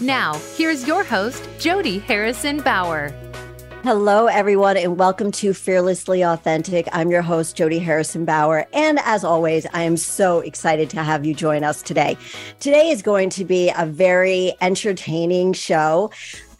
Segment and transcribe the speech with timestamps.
[0.00, 3.12] Now, here's your host, Jodi Harrison Bauer.
[3.82, 6.88] Hello, everyone, and welcome to Fearlessly Authentic.
[6.92, 8.64] I'm your host, Jodi Harrison Bauer.
[8.72, 12.16] And as always, I am so excited to have you join us today.
[12.60, 16.12] Today is going to be a very entertaining show.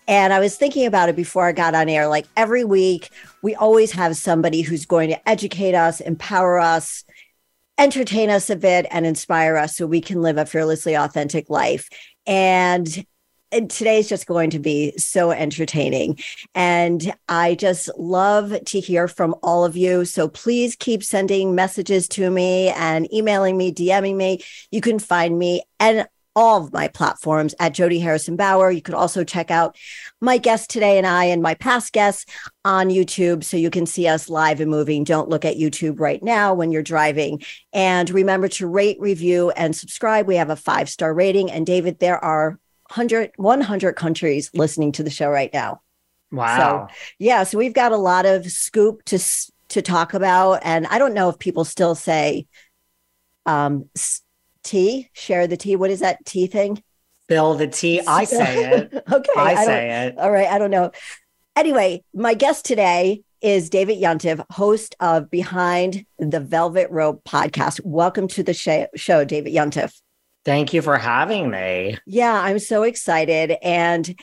[0.08, 2.08] And I was thinking about it before I got on air.
[2.08, 3.08] Like every week,
[3.40, 7.04] we always have somebody who's going to educate us, empower us,
[7.78, 11.88] entertain us a bit, and inspire us so we can live a fearlessly authentic life.
[12.26, 13.06] And
[13.50, 16.18] and is just going to be so entertaining.
[16.54, 20.04] And I just love to hear from all of you.
[20.04, 24.42] So please keep sending messages to me and emailing me, DMing me.
[24.70, 28.70] You can find me and all of my platforms at Jodi Harrison Bauer.
[28.70, 29.76] You could also check out
[30.20, 32.26] my guest today and I and my past guests
[32.64, 35.02] on YouTube so you can see us live and moving.
[35.02, 37.42] Don't look at YouTube right now when you're driving.
[37.72, 40.28] And remember to rate, review, and subscribe.
[40.28, 41.50] We have a five star rating.
[41.50, 42.60] And David, there are
[42.90, 45.80] 100, 100 countries listening to the show right now.
[46.30, 46.88] Wow.
[46.88, 49.18] So, yeah, so we've got a lot of scoop to
[49.68, 52.46] to talk about and I don't know if people still say
[53.44, 53.90] um
[54.62, 55.76] tea, share the tea.
[55.76, 56.82] What is that tea thing?
[57.24, 58.00] Spill the tea.
[58.06, 59.04] I say it.
[59.12, 59.32] okay.
[59.36, 60.18] I, I say it.
[60.18, 60.90] All right, I don't know.
[61.56, 67.80] Anyway, my guest today is David Yontef, host of Behind the Velvet Rope podcast.
[67.84, 70.00] Welcome to the show, David Yontef.
[70.48, 71.98] Thank you for having me.
[72.06, 73.54] Yeah, I'm so excited.
[73.62, 74.18] And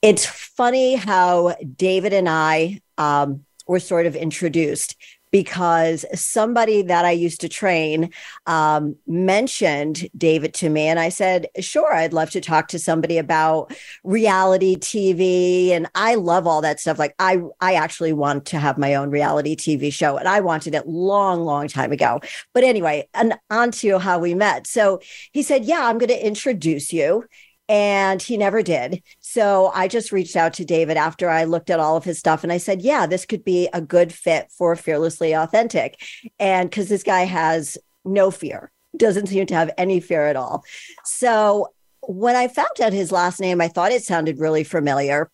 [0.00, 4.94] it's funny how David and I um, were sort of introduced
[5.30, 8.10] because somebody that I used to train
[8.46, 10.88] um, mentioned David to me.
[10.88, 15.70] And I said, sure, I'd love to talk to somebody about reality TV.
[15.70, 16.98] And I love all that stuff.
[16.98, 20.74] Like I, I actually want to have my own reality TV show and I wanted
[20.74, 22.20] it long, long time ago.
[22.54, 24.66] But anyway, and on to how we met.
[24.66, 25.00] So
[25.32, 27.24] he said, yeah, I'm going to introduce you
[27.68, 29.02] and he never did.
[29.20, 32.44] So I just reached out to David after I looked at all of his stuff
[32.44, 36.00] and I said, yeah, this could be a good fit for Fearlessly Authentic.
[36.38, 40.64] And because this guy has no fear, doesn't seem to have any fear at all.
[41.04, 45.30] So when I found out his last name, I thought it sounded really familiar.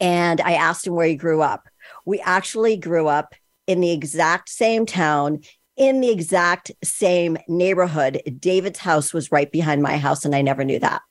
[0.00, 1.68] And I asked him where he grew up.
[2.04, 3.34] We actually grew up
[3.66, 5.40] in the exact same town
[5.76, 8.22] in the exact same neighborhood.
[8.38, 11.02] David's house was right behind my house, and I never knew that.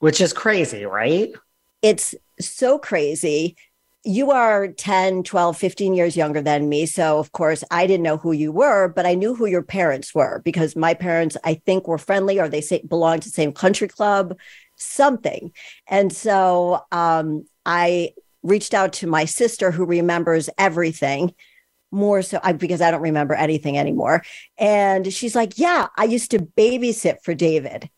[0.00, 1.32] Which is crazy, right?
[1.82, 3.56] It's so crazy.
[4.04, 6.86] You are 10, 12, 15 years younger than me.
[6.86, 10.14] So, of course, I didn't know who you were, but I knew who your parents
[10.14, 13.52] were because my parents, I think, were friendly or they say, belonged to the same
[13.52, 14.36] country club,
[14.76, 15.52] something.
[15.88, 21.34] And so um, I reached out to my sister who remembers everything
[21.90, 24.22] more so I, because I don't remember anything anymore.
[24.58, 27.88] And she's like, Yeah, I used to babysit for David.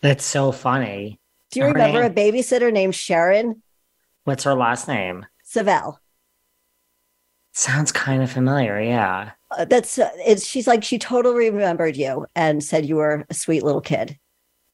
[0.00, 1.18] That's so funny.
[1.50, 2.10] Do you her remember name?
[2.10, 3.62] a babysitter named Sharon?
[4.24, 5.26] What's her last name?
[5.44, 5.98] Savell.
[7.54, 8.80] Sounds kind of familiar.
[8.80, 9.32] Yeah.
[9.50, 13.34] Uh, that's uh, it's she's like she totally remembered you and said you were a
[13.34, 14.18] sweet little kid.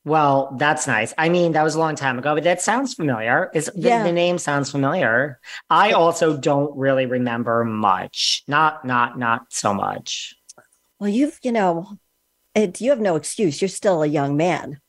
[0.09, 1.13] Well, that's nice.
[1.19, 3.51] I mean, that was a long time ago, but that sounds familiar.
[3.55, 3.99] Is yeah.
[3.99, 5.39] the, the, name sounds familiar.
[5.69, 8.43] I also don't really remember much.
[8.49, 10.35] Not not not so much.
[10.99, 11.99] Well, you've, you know,
[12.55, 13.61] it, you have no excuse.
[13.61, 14.81] You're still a young man.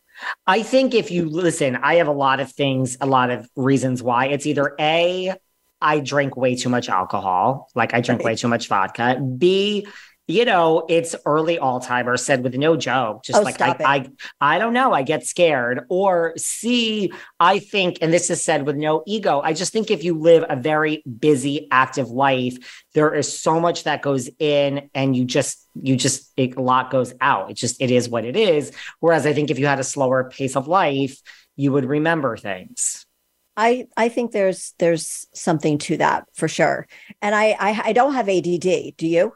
[0.47, 4.01] I think if you listen, I have a lot of things, a lot of reasons
[4.01, 4.27] why.
[4.27, 5.33] It's either A,
[5.81, 9.21] I drink way too much alcohol, like I drink way too much vodka.
[9.37, 9.87] B,
[10.29, 13.23] you know, it's early Alzheimer's said with no joke.
[13.23, 14.09] Just oh, like I, I,
[14.39, 15.87] I don't know, I get scared.
[15.89, 19.41] Or C, I think, and this is said with no ego.
[19.43, 23.85] I just think if you live a very busy, active life, there is so much
[23.85, 27.49] that goes in, and you just, you just, it, a lot goes out.
[27.49, 28.71] It just, it is what it is.
[28.99, 31.19] Whereas I think if you had a slower pace of life,
[31.55, 33.07] you would remember things.
[33.57, 36.87] I, I think there's there's something to that for sure.
[37.21, 38.95] And I, I I don't have ADD.
[38.95, 39.33] Do you?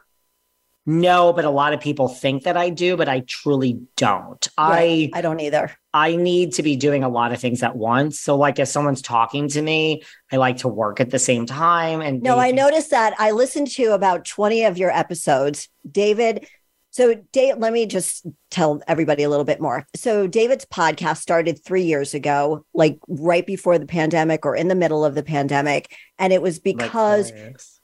[0.86, 4.46] No, but a lot of people think that I do, but I truly don't.
[4.58, 5.70] Yeah, I I don't either.
[5.94, 8.20] I need to be doing a lot of things at once.
[8.20, 12.00] So like if someone's talking to me, I like to work at the same time
[12.00, 15.68] and No, I noticed that I listened to about 20 of your episodes.
[15.90, 16.46] David
[16.90, 19.84] So, Dave, let me just tell everybody a little bit more.
[19.96, 24.76] So, David's podcast started three years ago, like right before the pandemic or in the
[24.76, 25.92] middle of the pandemic.
[26.20, 27.32] And it was because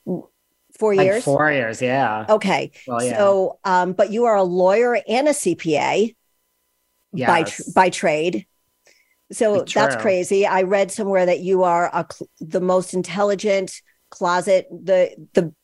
[0.06, 0.23] like
[0.80, 1.24] four like years.
[1.24, 2.24] four years, yeah.
[2.28, 2.72] Okay.
[2.86, 3.18] Well, yeah.
[3.18, 6.16] So, um, but you are a lawyer and a CPA
[7.12, 8.46] by tr- by trade.
[9.30, 9.64] So True.
[9.72, 10.46] that's crazy.
[10.46, 13.80] I read somewhere that you are a cl- the most intelligent
[14.10, 15.54] closet, the the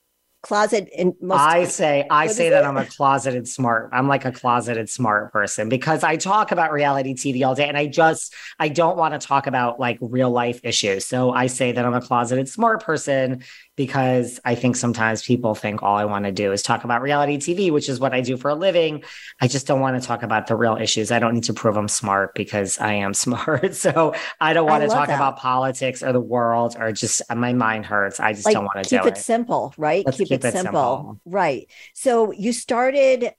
[0.43, 1.41] closet in most.
[1.41, 2.67] I say I say that it?
[2.67, 3.91] I'm a closeted smart.
[3.93, 7.77] I'm like a closeted smart person because I talk about reality TV all day and
[7.77, 11.05] I just I don't want to talk about like real life issues.
[11.05, 13.43] So I say that I'm a closeted smart person
[13.77, 17.37] because I think sometimes people think all I want to do is talk about reality
[17.37, 19.05] TV, which is what I do for a living.
[19.41, 21.11] I just don't want to talk about the real issues.
[21.13, 23.75] I don't need to prove I'm smart because I am smart.
[23.75, 25.17] So I don't I want to talk that.
[25.17, 28.19] about politics or the world or just uh, my mind hurts.
[28.19, 29.21] I just like don't want to keep do it, Keep it.
[29.21, 30.05] simple, right?
[30.07, 30.97] Let's keep, keep it, it simple.
[30.97, 31.21] simple.
[31.27, 31.69] right?
[31.95, 33.31] So you started.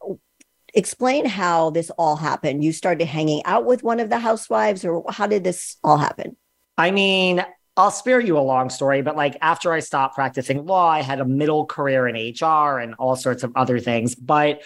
[0.73, 2.63] Explain how this all happened.
[2.63, 6.35] You started hanging out with one of the housewives, or how did this all happen?
[6.77, 7.43] I mean,
[7.77, 11.19] I'll spare you a long story, but like after I stopped practicing law, I had
[11.19, 14.15] a middle career in HR and all sorts of other things.
[14.15, 14.63] But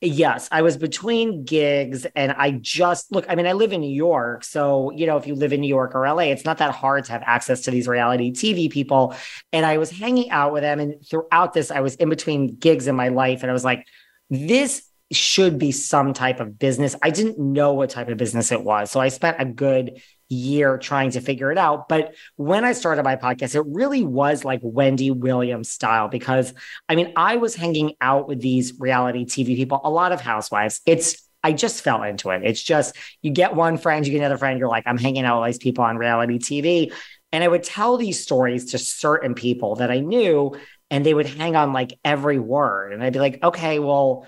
[0.00, 3.94] yes, I was between gigs and I just look, I mean, I live in New
[3.94, 4.42] York.
[4.42, 7.04] So, you know, if you live in New York or LA, it's not that hard
[7.04, 9.14] to have access to these reality TV people.
[9.52, 10.80] And I was hanging out with them.
[10.80, 13.42] And throughout this, I was in between gigs in my life.
[13.42, 13.86] And I was like,
[14.30, 14.82] this
[15.12, 16.96] should be some type of business.
[17.02, 18.90] I didn't know what type of business it was.
[18.90, 21.88] So I spent a good year trying to figure it out.
[21.88, 26.52] But when I started my podcast, it really was like Wendy Williams style because
[26.88, 30.80] I mean, I was hanging out with these reality TV people, a lot of housewives.
[30.86, 32.42] It's I just fell into it.
[32.44, 35.40] It's just you get one friend, you get another friend, you're like, I'm hanging out
[35.40, 36.92] with these people on reality TV.
[37.32, 40.56] And I would tell these stories to certain people that I knew,
[40.90, 42.92] and they would hang on like every word.
[42.92, 44.26] And I'd be like, okay, well,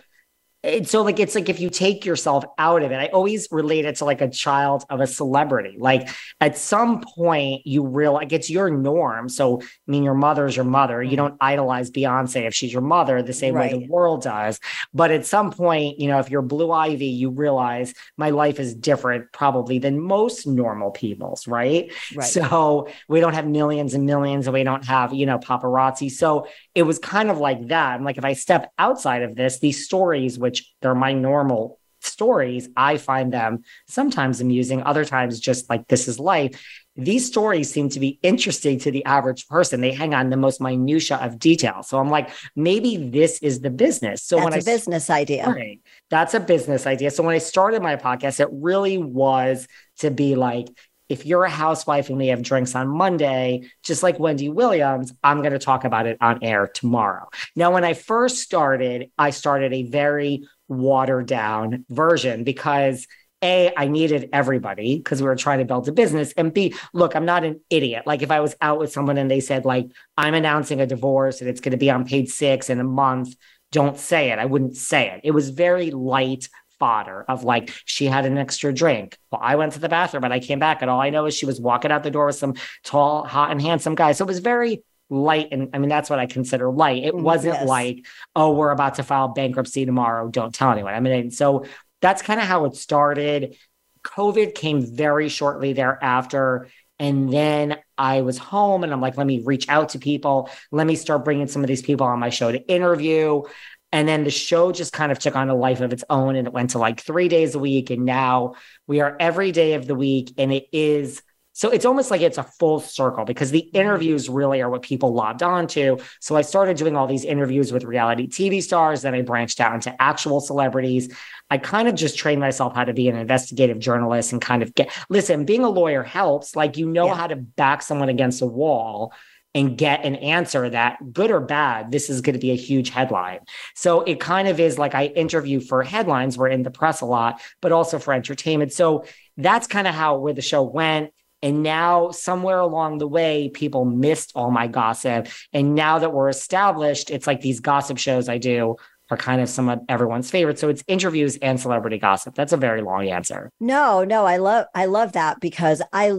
[0.65, 3.85] it's so like it's like if you take yourself out of it, I always relate
[3.85, 5.77] it to like a child of a celebrity.
[5.79, 6.09] Like
[6.41, 9.29] at some point, you realize like it's your norm.
[9.29, 11.01] So I mean, your mother's your mother.
[11.01, 11.17] You mm.
[11.17, 14.59] don't idolize Beyonce if she's your mother the same way the world does.
[14.93, 18.75] But at some point, you know, if you're Blue Ivy, you realize my life is
[18.75, 21.93] different probably than most normal people's, right?
[22.15, 22.27] Right.
[22.27, 26.11] So we don't have millions and millions and we don't have, you know, paparazzi.
[26.11, 27.95] So it was kind of like that.
[27.95, 32.71] I'm like, if I step outside of this, these stories, which they're my normal stories,
[32.75, 36.59] I find them sometimes amusing, other times just like this is life.
[36.97, 39.83] These stories seem to be interesting to the average person.
[39.83, 41.83] They hang on the most minutia of detail.
[41.83, 44.25] So I'm like, maybe this is the business.
[44.25, 45.47] So That's when a I business idea.
[45.47, 45.81] Right.
[46.09, 47.11] That's a business idea.
[47.11, 49.69] So when I started my podcast, it really was
[49.99, 50.69] to be like,
[51.09, 55.41] if you're a housewife and we have drinks on Monday, just like Wendy Williams, I'm
[55.41, 57.29] going to talk about it on air tomorrow.
[57.57, 63.07] Now, when I first started, I started a very watered down version because
[63.41, 66.33] a, I needed everybody because we were trying to build a business.
[66.33, 68.03] And B, look, I'm not an idiot.
[68.05, 71.41] Like if I was out with someone and they said, like, I'm announcing a divorce
[71.41, 73.35] and it's going to be on page six in a month,
[73.71, 74.39] don't say it.
[74.39, 75.21] I wouldn't say it.
[75.25, 79.17] It was very light fodder of like, she had an extra drink.
[79.31, 81.35] Well, I went to the bathroom and I came back, and all I know is
[81.35, 82.55] she was walking out the door with some
[82.85, 84.13] tall, hot, and handsome guy.
[84.13, 85.49] So it was very light.
[85.53, 87.05] And I mean, that's what I consider light.
[87.05, 87.67] It Mm, wasn't yes.
[87.69, 90.29] like, oh, we're about to file bankruptcy tomorrow.
[90.29, 90.95] Don't tell anyone.
[90.95, 91.65] I mean, so
[92.01, 93.57] that's kind of how it started.
[94.05, 96.69] COVID came very shortly thereafter.
[97.01, 100.51] And then I was home and I'm like, let me reach out to people.
[100.73, 103.43] Let me start bringing some of these people on my show to interview.
[103.91, 106.47] And then the show just kind of took on a life of its own and
[106.47, 107.91] it went to like three days a week.
[107.91, 108.55] And now
[108.87, 110.35] we are every day of the week.
[110.37, 111.23] And it is
[111.59, 113.77] so it's almost like it's a full circle because the mm-hmm.
[113.79, 115.97] interviews really are what people lobbed onto.
[116.21, 119.03] So I started doing all these interviews with reality TV stars.
[119.03, 121.13] Then I branched out into actual celebrities.
[121.51, 124.73] I kind of just trained myself how to be an investigative journalist and kind of
[124.77, 126.55] get listen, being a lawyer helps.
[126.55, 127.17] Like you know Yeah.
[127.17, 129.13] how to back someone against a wall
[129.59, 132.91] and get an answer that good or bad, this is going to be a huge
[132.91, 133.41] headline.
[133.75, 137.07] So it kind of is like I interview for headlines, we're in the press a
[137.07, 138.73] lot, but also for entertainment.
[138.73, 139.05] So
[139.37, 141.13] that's kind of how where the show went.
[141.41, 145.29] And now, somewhere along the way, people missed all my gossip.
[145.53, 148.77] And now that we're established, it's like these gossip shows I do
[149.11, 150.59] are kind of some of everyone's favorite.
[150.59, 152.35] So it's interviews and celebrity gossip.
[152.35, 153.51] That's a very long answer.
[153.61, 156.13] No, no, I love I love that because I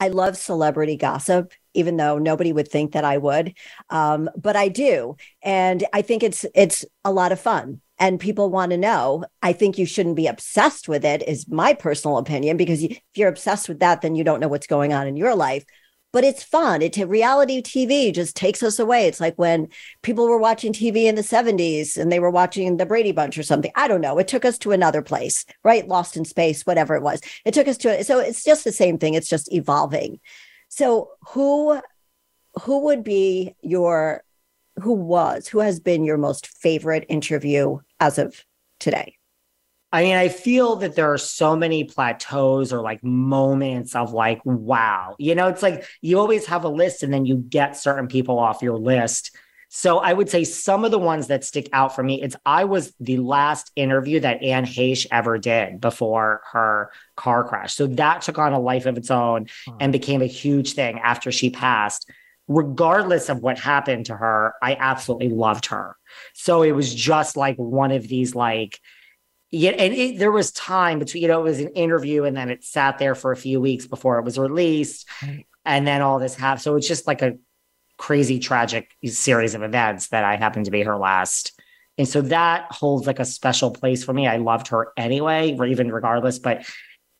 [0.00, 3.54] I love celebrity gossip, even though nobody would think that I would.
[3.90, 5.16] Um, but I do.
[5.42, 7.80] And I think it's it's a lot of fun.
[7.98, 9.24] And people want to know.
[9.42, 13.28] I think you shouldn't be obsessed with it, is my personal opinion, because if you're
[13.28, 15.64] obsessed with that, then you don't know what's going on in your life.
[16.12, 16.82] but it's fun.
[16.82, 19.06] It reality TV just takes us away.
[19.06, 19.68] It's like when
[20.02, 23.44] people were watching TV in the 70s and they were watching the Brady Bunch or
[23.44, 23.70] something.
[23.76, 24.18] I don't know.
[24.18, 25.86] It took us to another place, right?
[25.86, 27.20] Lost in space, whatever it was.
[27.44, 29.14] It took us to so it's just the same thing.
[29.14, 30.20] It's just evolving.
[30.70, 31.80] So who
[32.62, 34.22] who would be your
[34.76, 38.44] who was who has been your most favorite interview as of
[38.78, 39.16] today?
[39.92, 44.40] I mean, I feel that there are so many plateaus or like moments of like,
[44.44, 45.16] wow.
[45.18, 48.38] You know, it's like you always have a list and then you get certain people
[48.38, 49.36] off your list.
[49.72, 52.64] So I would say some of the ones that stick out for me, it's I
[52.64, 57.74] was the last interview that Anne Heche ever did before her car crash.
[57.74, 59.76] So that took on a life of its own hmm.
[59.78, 62.10] and became a huge thing after she passed.
[62.48, 65.96] Regardless of what happened to her, I absolutely loved her.
[66.34, 68.80] So it was just like one of these like,
[69.52, 72.50] yeah, and it, there was time between, you know, it was an interview and then
[72.50, 75.08] it sat there for a few weeks before it was released.
[75.22, 75.46] Right.
[75.64, 76.62] And then all this happened.
[76.62, 77.34] So it's just like a
[78.00, 81.52] crazy, tragic series of events that I happened to be her last.
[81.98, 84.26] And so that holds like a special place for me.
[84.26, 86.38] I loved her anyway, or even regardless.
[86.38, 86.64] But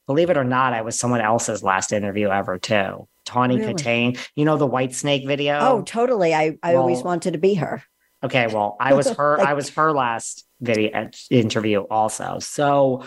[0.06, 3.06] believe it or not, I was someone else's last interview ever too.
[3.26, 3.74] Tawny really?
[3.74, 5.58] Kitaen, you know, the Whitesnake video.
[5.60, 6.32] Oh, totally.
[6.34, 7.82] I, I well, always wanted to be her.
[8.24, 8.46] Okay.
[8.46, 12.38] Well, I was her, like, I was her last video uh, interview also.
[12.40, 13.04] So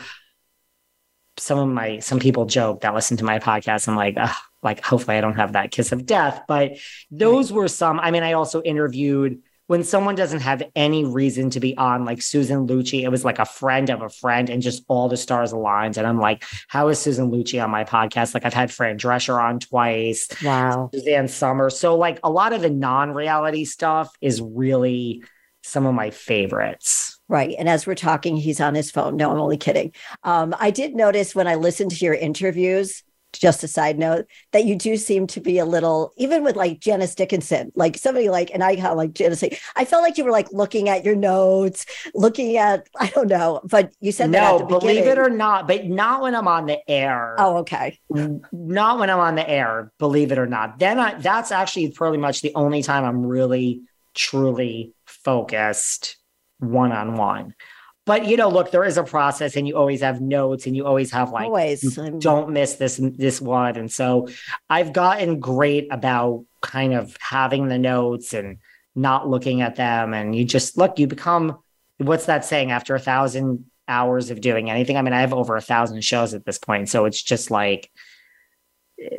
[1.37, 3.87] some of my some people joke that listen to my podcast.
[3.87, 4.15] I'm like,
[4.63, 6.41] like hopefully I don't have that kiss of death.
[6.47, 6.77] But
[7.11, 7.57] those right.
[7.57, 7.99] were some.
[7.99, 12.21] I mean, I also interviewed when someone doesn't have any reason to be on, like
[12.21, 13.03] Susan Lucci.
[13.03, 15.97] It was like a friend of a friend, and just all the stars aligned.
[15.97, 18.33] And I'm like, how is Susan Lucci on my podcast?
[18.33, 20.27] Like I've had Fran Drescher on twice.
[20.43, 21.79] Wow, Suzanne Somers.
[21.79, 25.23] So like a lot of the non-reality stuff is really
[25.63, 27.19] some of my favorites.
[27.29, 27.55] Right.
[27.57, 29.15] And as we're talking, he's on his phone.
[29.15, 29.93] No, I'm only kidding.
[30.23, 33.01] Um, I did notice when I listened to your interviews,
[33.39, 36.79] just a side note, that you do seem to be a little, even with like
[36.79, 39.43] Janice Dickinson, like somebody like, and I kind like Janice,
[39.75, 43.61] I felt like you were like looking at your notes, looking at, I don't know,
[43.63, 44.59] but you said that.
[44.59, 47.35] no, believe it or not, but not when I'm on the air.
[47.37, 47.99] Oh, okay.
[48.09, 50.79] Not when I'm on the air, believe it or not.
[50.79, 53.81] Then I, that's actually pretty much the only time I'm really,
[54.13, 56.17] truly focused
[56.59, 57.55] one on one.
[58.05, 60.85] But you know, look, there is a process, and you always have notes, and you
[60.85, 63.77] always have like, always mm, don't miss this mm, this one.
[63.77, 64.27] And so,
[64.69, 68.57] I've gotten great about kind of having the notes and
[68.93, 70.99] not looking at them, and you just look.
[70.99, 71.59] You become
[71.97, 72.71] what's that saying?
[72.71, 76.33] After a thousand hours of doing anything, I mean, I have over a thousand shows
[76.33, 77.89] at this point, so it's just like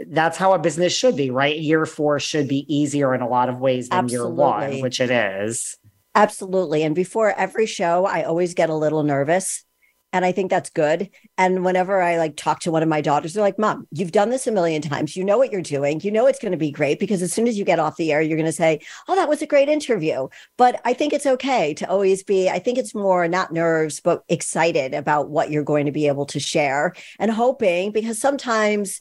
[0.07, 1.57] that's how a business should be, right?
[1.57, 4.29] Year four should be easier in a lot of ways than Absolutely.
[4.29, 5.77] year one, which it is.
[6.15, 6.83] Absolutely.
[6.85, 9.65] And before every show, I always get a little nervous.
[10.13, 11.11] And I think that's good.
[11.37, 14.31] And whenever I like talk to one of my daughters, they're like, Mom, you've done
[14.31, 15.17] this a million times.
[15.17, 16.01] You know what you're doing.
[16.03, 18.13] You know it's going to be great because as soon as you get off the
[18.13, 18.79] air, you're going to say,
[19.09, 20.29] Oh, that was a great interview.
[20.57, 24.23] But I think it's okay to always be, I think it's more not nerves, but
[24.29, 29.01] excited about what you're going to be able to share and hoping because sometimes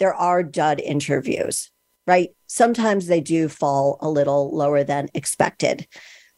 [0.00, 1.70] there are dud interviews,
[2.04, 2.30] right?
[2.48, 5.86] Sometimes they do fall a little lower than expected.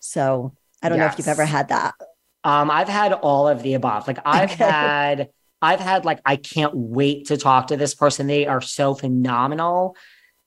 [0.01, 0.53] So
[0.83, 1.05] I don't yes.
[1.05, 1.95] know if you've ever had that.
[2.43, 4.07] Um, I've had all of the above.
[4.07, 4.65] Like I've okay.
[4.65, 5.29] had,
[5.63, 8.27] I've had like, I can't wait to talk to this person.
[8.27, 9.95] They are so phenomenal,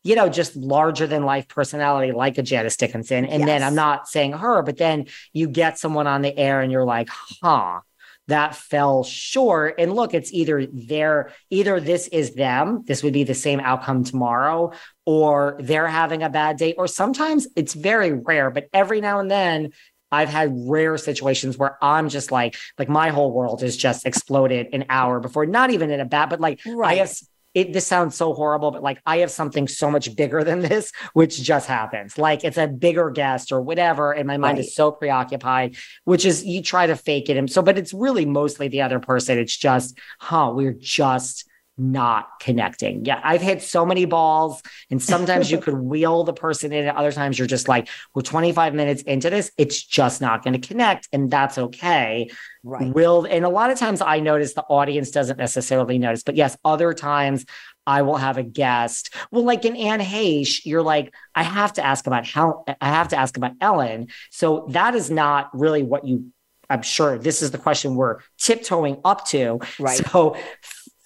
[0.04, 3.26] you know, just larger than life personality, like a Janice Dickinson.
[3.26, 3.48] And yes.
[3.48, 6.84] then I'm not saying her, but then you get someone on the air and you're
[6.84, 7.82] like, huh,
[8.28, 9.76] that fell short.
[9.78, 14.04] And look, it's either there, either this is them, this would be the same outcome
[14.04, 14.72] tomorrow,
[15.06, 19.30] or they're having a bad day, or sometimes it's very rare, but every now and
[19.30, 19.72] then
[20.12, 24.68] I've had rare situations where I'm just like, like my whole world has just exploded
[24.72, 26.92] an hour before, not even in a bad, but like right.
[26.92, 27.12] I have
[27.54, 30.92] it this sounds so horrible, but like I have something so much bigger than this,
[31.14, 32.18] which just happens.
[32.18, 34.12] Like it's a bigger guest or whatever.
[34.12, 34.66] And my mind right.
[34.66, 37.38] is so preoccupied, which is you try to fake it.
[37.38, 39.38] And so, but it's really mostly the other person.
[39.38, 41.46] It's just, huh, we're just
[41.78, 43.06] not connecting.
[43.06, 46.98] Yeah, I've hit so many balls, and sometimes you could wheel the person in, and
[46.98, 50.68] other times you're just like, we're 25 minutes into this, it's just not going to
[50.68, 52.30] connect, and that's okay.
[52.64, 52.94] Right.
[52.94, 56.56] Will and a lot of times I notice the audience doesn't necessarily notice, but yes,
[56.64, 57.46] other times
[57.86, 59.14] I will have a guest.
[59.32, 63.10] Well, like in Anne Heche, you're like, I have to ask about how I have
[63.10, 64.08] to ask about Ellen.
[64.32, 66.32] So that is not really what you
[66.70, 69.60] I'm sure this is the question we're tiptoeing up to.
[69.80, 69.98] Right.
[69.98, 70.36] So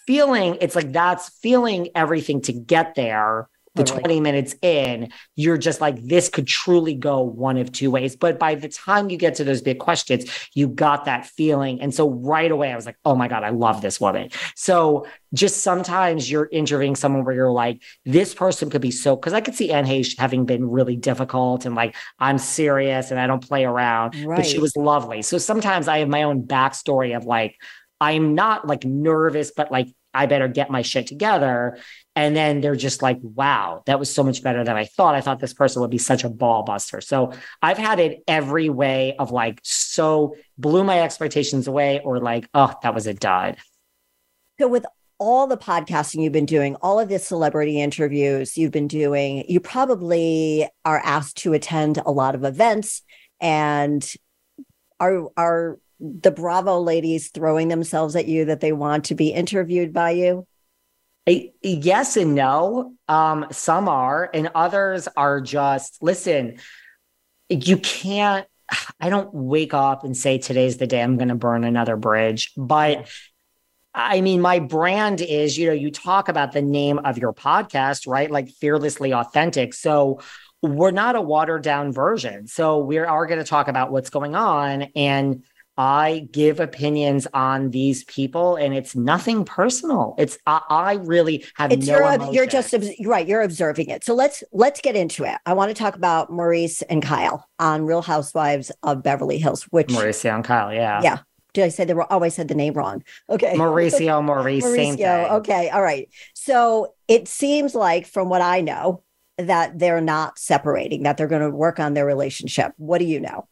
[0.08, 3.48] feeling it's like that's feeling everything to get there
[3.78, 4.04] the Totally.
[4.04, 8.16] 20 minutes in, you're just like, this could truly go one of two ways.
[8.16, 11.80] But by the time you get to those big questions, you got that feeling.
[11.80, 14.30] And so right away, I was like, oh my God, I love this woman.
[14.56, 19.34] So just sometimes you're interviewing someone where you're like, this person could be so, because
[19.34, 23.28] I could see Anne Heche having been really difficult and like, I'm serious and I
[23.28, 25.22] don't play around, but she was lovely.
[25.22, 27.58] So sometimes I have my own backstory of like,
[28.00, 31.78] I'm not like nervous, but like, I better get my shit together.
[32.16, 35.14] And then they're just like, wow, that was so much better than I thought.
[35.14, 37.02] I thought this person would be such a ball buster.
[37.02, 42.50] So I've had it every way of like, so blew my expectations away or like,
[42.56, 43.58] oh, that was a dud.
[44.60, 44.86] So with
[45.20, 49.60] all the podcasting you've been doing, all of the celebrity interviews you've been doing, you
[49.60, 53.04] probably are asked to attend a lot of events
[53.40, 54.14] and
[55.00, 59.94] are are the Bravo ladies throwing themselves at you that they want to be interviewed
[59.94, 60.46] by you?
[61.62, 62.94] Yes and no.
[63.08, 66.60] Um, some are, and others are just listen.
[67.50, 68.48] You can't.
[69.00, 72.52] I don't wake up and say today's the day I'm going to burn another bridge,
[72.58, 73.10] but.
[74.00, 78.06] I mean, my brand is, you know, you talk about the name of your podcast,
[78.06, 78.30] right?
[78.30, 79.74] Like fearlessly authentic.
[79.74, 80.20] So
[80.62, 82.46] we're not a watered down version.
[82.46, 84.84] So we are going to talk about what's going on.
[84.96, 85.44] And
[85.78, 90.16] I give opinions on these people, and it's nothing personal.
[90.18, 93.28] It's I, I really have It's no you're you're just you're right.
[93.28, 94.04] You're observing it.
[94.04, 95.36] So let's let's get into it.
[95.46, 99.64] I want to talk about Maurice and Kyle on Real Housewives of Beverly Hills.
[99.66, 100.74] Which Mauricio and Kyle.
[100.74, 101.20] Yeah, Yeah.
[101.54, 102.08] did I say the wrong?
[102.10, 103.04] Oh, I said the name wrong.
[103.30, 105.06] Okay, Mauricio, Maurice, same thing.
[105.06, 105.32] Mauricio.
[105.40, 106.10] Okay, all right.
[106.34, 109.04] So it seems like, from what I know,
[109.38, 111.04] that they're not separating.
[111.04, 112.72] That they're going to work on their relationship.
[112.78, 113.48] What do you know?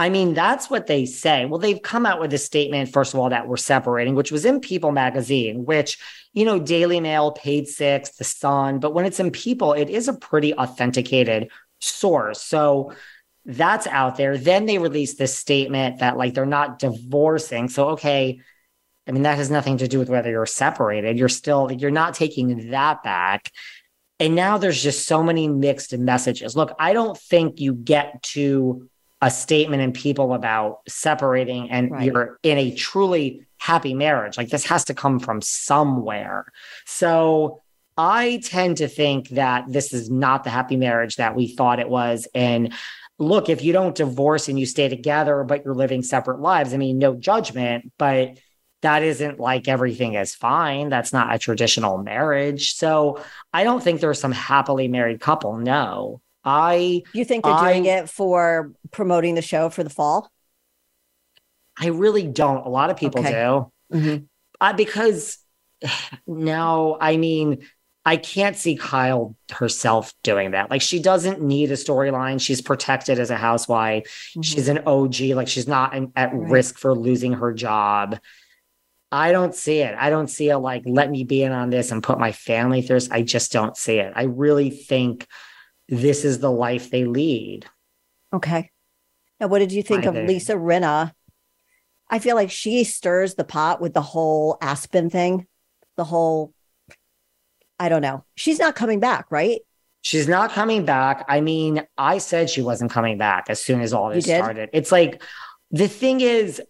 [0.00, 1.44] I mean, that's what they say.
[1.44, 4.46] Well, they've come out with a statement, first of all, that we're separating, which was
[4.46, 5.98] in People magazine, which,
[6.32, 10.08] you know, Daily Mail, Page Six, The Sun, but when it's in People, it is
[10.08, 11.50] a pretty authenticated
[11.82, 12.40] source.
[12.40, 12.94] So
[13.44, 14.38] that's out there.
[14.38, 17.68] Then they released this statement that, like, they're not divorcing.
[17.68, 18.40] So, okay.
[19.06, 21.18] I mean, that has nothing to do with whether you're separated.
[21.18, 23.52] You're still, you're not taking that back.
[24.18, 26.56] And now there's just so many mixed messages.
[26.56, 28.88] Look, I don't think you get to
[29.22, 32.04] a statement in people about separating and Right.
[32.04, 34.38] you're in a truly happy marriage.
[34.38, 36.46] Like this has to come from somewhere.
[36.86, 37.60] So
[37.98, 41.90] I tend to think that this is not the happy marriage that we thought it
[41.90, 42.26] was.
[42.34, 42.72] And
[43.18, 46.78] look, if you don't divorce and you stay together, but you're living separate lives, I
[46.78, 48.38] mean, no judgment, but
[48.80, 50.88] that isn't like everything is fine.
[50.88, 52.72] That's not a traditional marriage.
[52.76, 53.20] So
[53.52, 55.58] I don't think there's some happily married couple.
[55.58, 56.22] No.
[56.44, 60.30] I you think they're doing it for promoting the show for the fall?
[61.78, 62.64] I really don't.
[62.66, 63.32] A lot of people Okay.
[63.32, 63.72] do.
[63.96, 64.26] Mhm.
[64.60, 65.38] Uh, because
[66.26, 67.66] no, I mean,
[68.04, 70.70] I can't see Kyle herself doing that.
[70.70, 72.40] Like, she doesn't need a storyline.
[72.40, 74.30] She's protected as a housewife.
[74.42, 75.34] She's an OG.
[75.34, 76.50] Like, she's not in, at Right.
[76.50, 78.18] risk for losing her job.
[79.12, 79.94] I don't see it.
[79.98, 82.80] I don't see it like, let me be in on this and put my family
[82.80, 83.10] through this.
[83.10, 84.12] I just don't see it.
[84.14, 85.26] I really think
[85.90, 87.66] this is the life they lead.
[88.32, 88.70] Okay.
[89.40, 91.12] Now, what did you think I of Lisa Rinna?
[92.08, 95.46] I feel like she stirs the pot with the whole Aspen thing,
[95.96, 96.54] the whole.
[97.78, 98.24] I don't know.
[98.36, 99.60] She's not coming back, right?
[100.02, 101.24] She's not coming back.
[101.28, 104.70] I mean, I said she wasn't coming back as soon as all this started.
[104.72, 105.22] It's like
[105.70, 106.62] the thing is,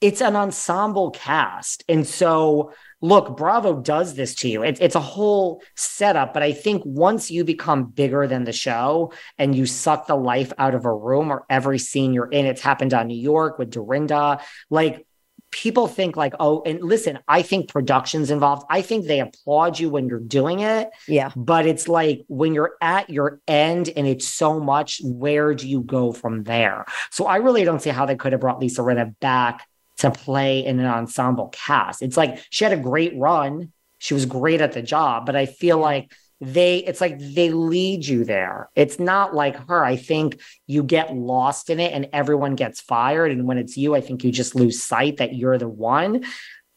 [0.00, 1.84] it's an ensemble cast.
[1.88, 4.62] And so, look, Bravo does this to you.
[4.62, 6.32] It, it's a whole setup.
[6.32, 10.52] But I think once you become bigger than the show and you suck the life
[10.58, 13.70] out of a room or every scene you're in, it's happened on New York with
[13.70, 14.40] Dorinda.
[14.70, 15.06] Like,
[15.52, 18.66] people think like, oh, and listen, I think production's involved.
[18.68, 21.30] I think they applaud you when you're doing it Yeah.
[21.36, 25.82] but it's like when you're at your end and it's so much, where do you
[25.82, 26.84] go from there?
[27.10, 29.66] So I really don't see how they could have brought Lisa Rinna back
[29.98, 32.02] to play in an ensemble cast.
[32.02, 33.72] It's like she had a great run.
[33.98, 38.06] She was great at the job, but I feel like they it's like they lead
[38.06, 38.68] you there.
[38.74, 39.84] It's not like her.
[39.84, 43.32] I think you get lost in it and everyone gets fired.
[43.32, 46.24] And when it's you, I think you just lose sight that you're the one.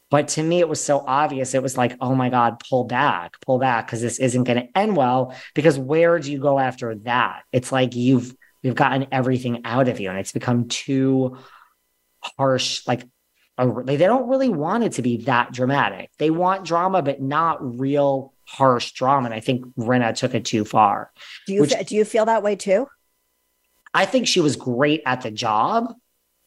[0.10, 1.54] But to me, it was so obvious.
[1.54, 4.78] It was like, oh my God, pull back, pull back, because this isn't going to
[4.78, 5.36] end well.
[5.54, 7.44] Because where do you go after that?
[7.52, 11.38] It's like you've we've gotten everything out of you, and it's become too
[12.38, 12.88] harsh.
[12.88, 13.04] Like
[13.58, 16.10] they don't really want it to be that dramatic.
[16.18, 19.26] They want drama, but not real harsh drama.
[19.26, 21.12] And I think Rinna took it too far.
[21.46, 22.88] Do you Which- do you feel that way too?
[23.94, 25.94] I think she was great at the job.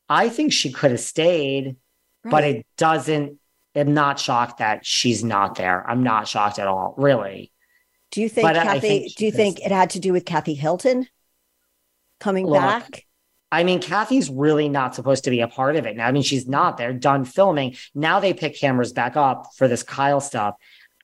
[0.08, 1.76] I think she could have stayed,
[2.24, 3.38] but it doesn't.
[3.74, 5.84] I'm not shocked that she's not there.
[5.88, 7.50] I'm not shocked at all, really.
[8.10, 8.80] Do you think But Kathy?
[8.80, 11.08] think do you think it had to do with Kathy Hilton
[12.20, 13.06] coming Look, back?
[13.52, 16.06] I mean, Kathy's really not supposed to be a part of it now.
[16.06, 16.78] I mean, she's not.
[16.78, 17.76] They're done filming.
[17.94, 20.56] Now they pick cameras back up for this Kyle stuff.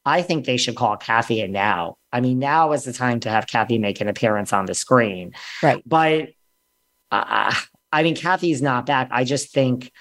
[0.06, 1.98] I think they should call Kathy in now.
[2.11, 5.34] I mean, now is the time to have Kathy make an appearance on the screen.
[5.62, 5.82] Right.
[5.84, 6.30] But
[7.11, 7.54] uh,
[7.92, 9.08] I mean, Kathy's not back.
[9.11, 9.92] I just think,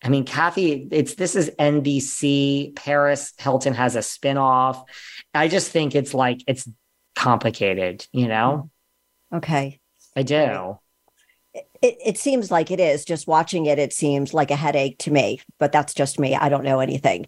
[0.00, 2.76] I mean, Kathy, it's this is NBC.
[2.76, 4.84] Paris Hilton has a spinoff.
[5.34, 6.68] I just think it's like it's
[7.16, 8.70] complicated, you know?
[9.34, 9.80] Okay.
[10.14, 10.78] I do.
[11.80, 13.04] It, it seems like it is.
[13.04, 16.34] Just watching it, it seems like a headache to me, but that's just me.
[16.34, 17.26] I don't know anything.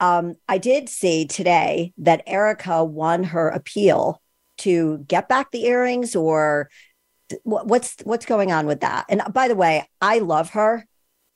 [0.00, 4.20] Um, I did see today that Erika won her appeal
[4.58, 6.70] to get back the earrings, or
[7.28, 9.06] th- what's what's going on with that?
[9.08, 10.86] And by the way, I love her.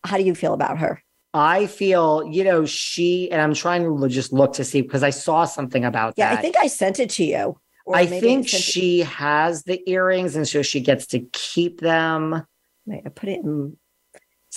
[0.04, 1.02] How do you feel about her?
[1.34, 5.10] I feel, you know, she and I'm trying to just look to see because I
[5.10, 6.22] saw something about that.
[6.22, 6.38] Yeah, that.
[6.38, 7.58] I think I sent it to you.
[7.92, 12.44] I think she has the earrings and so she gets to keep them.
[12.86, 13.76] Wait, I put it in.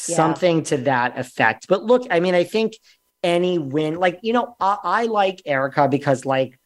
[0.07, 0.15] Yeah.
[0.15, 1.67] Something to that effect.
[1.67, 2.73] But look, I mean, I think
[3.23, 6.59] any win, like, you know, I, I like Erika because, like,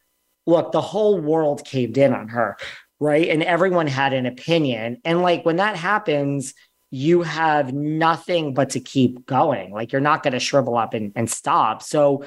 [0.45, 2.58] look, the whole world caved in on her,
[3.00, 3.30] right?
[3.30, 4.97] And everyone had an opinion.
[5.06, 6.54] And, like, when that happens,
[6.89, 9.71] you have nothing but to keep going.
[9.71, 11.84] Like, you're not going to shrivel up and, and stop.
[11.84, 12.26] So,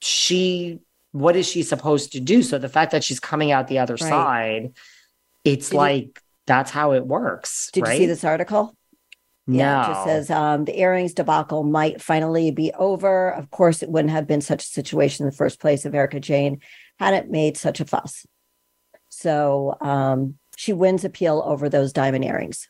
[0.00, 0.78] she,
[1.12, 2.42] what is she supposed to do?
[2.42, 4.08] So, the fact that she's coming out the other Right.
[4.08, 4.72] side,
[5.44, 7.70] it's Did like, that's how it works.
[7.72, 7.92] Did right?
[7.92, 8.74] you see this article?
[9.46, 9.58] No.
[9.58, 13.30] Yeah, it just says um, the earrings debacle might finally be over.
[13.30, 16.20] Of course, it wouldn't have been such a situation in the first place if Erika
[16.20, 16.60] Jayne
[16.98, 18.26] hadn't made such a fuss.
[19.08, 22.68] So um, she wins appeal over those diamond earrings.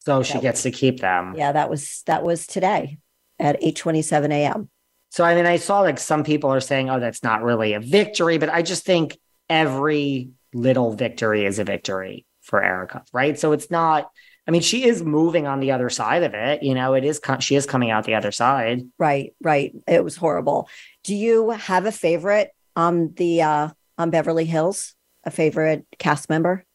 [0.00, 1.34] so she that gets to keep them.
[1.36, 2.98] Yeah, that was that was today
[3.38, 4.68] at eight twenty seven a.m.
[5.10, 7.80] So I mean, I saw like some people are saying, "Oh, that's not really a
[7.80, 13.38] victory," but I just think every little victory is a victory for Erika, right?
[13.38, 14.10] So it's not.
[14.46, 16.62] I mean, she is moving on the other side of it.
[16.62, 17.20] You know, it is.
[17.40, 18.82] She is coming out the other side.
[18.98, 19.74] Right, right.
[19.88, 20.68] It was horrible.
[21.02, 24.94] Do you have a favorite on the uh, on Beverly Hills?
[25.26, 26.66] A favorite cast member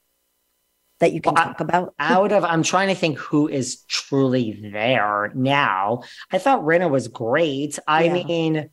[1.00, 1.94] that you can Well, talk about?
[2.00, 6.02] Out of, I'm trying to think who is truly there now.
[6.32, 7.78] I thought Rinna was great.
[7.88, 8.14] I Yeah.
[8.24, 8.70] mean,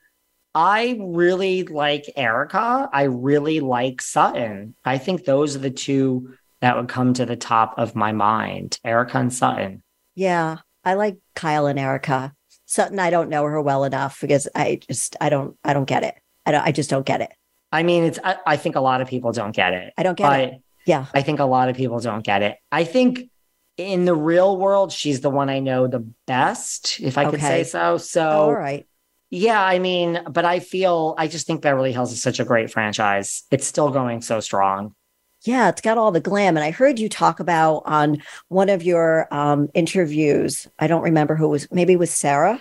[0.55, 2.89] I really like Erika.
[2.91, 4.75] I really like Sutton.
[4.87, 6.35] I think those are the two
[6.67, 8.81] that would come to the top of my mind.
[8.85, 9.85] Erika and Sutton.
[10.17, 12.35] Yeah, I like Kyle and Erika.
[12.65, 16.03] Sutton, I don't know her well enough because I just I don't I don't get
[16.03, 16.17] it.
[16.45, 17.33] I don't I just don't get it.
[17.71, 18.19] I mean, it's.
[18.25, 19.93] I, I think a lot of people don't get it.
[19.97, 20.63] I don't get but it.
[20.87, 21.07] Yeah.
[21.15, 22.57] I think a lot of people don't get it.
[22.73, 23.31] I think
[23.77, 27.63] in the real world, she's the one I know the best, if I could say
[27.63, 27.99] so.
[27.99, 28.89] So, all right.
[29.31, 32.73] yeah, I mean, but I feel I just think Beverly Hills is such a great
[32.73, 33.45] franchise.
[33.53, 34.95] It's still going so strong.
[35.47, 36.57] Yeah, it's got all the glam.
[36.57, 41.37] And I heard you talk about on one of your um, interviews, I don't remember
[41.37, 42.61] who it was, maybe it was Sarah,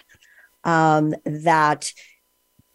[0.64, 1.92] um, that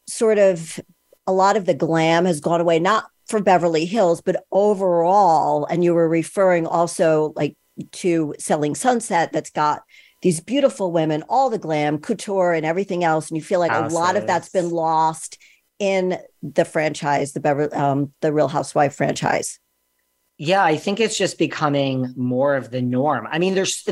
[0.09, 0.81] sort of
[1.27, 5.65] a lot of the glam has gone away, not for Beverly Hills, but overall.
[5.67, 7.57] And you were referring also like
[7.93, 9.83] to Selling Sunset that's got
[10.23, 13.31] these beautiful women, all the glam, couture, and everything else.
[13.31, 15.39] And you feel like a lot of that's been lost
[15.79, 19.59] in the franchise, the Beverly, um, the Real Housewife franchise.
[20.43, 23.29] Yeah, I think it's just becoming more of the norm.
[23.31, 23.87] I mean, there's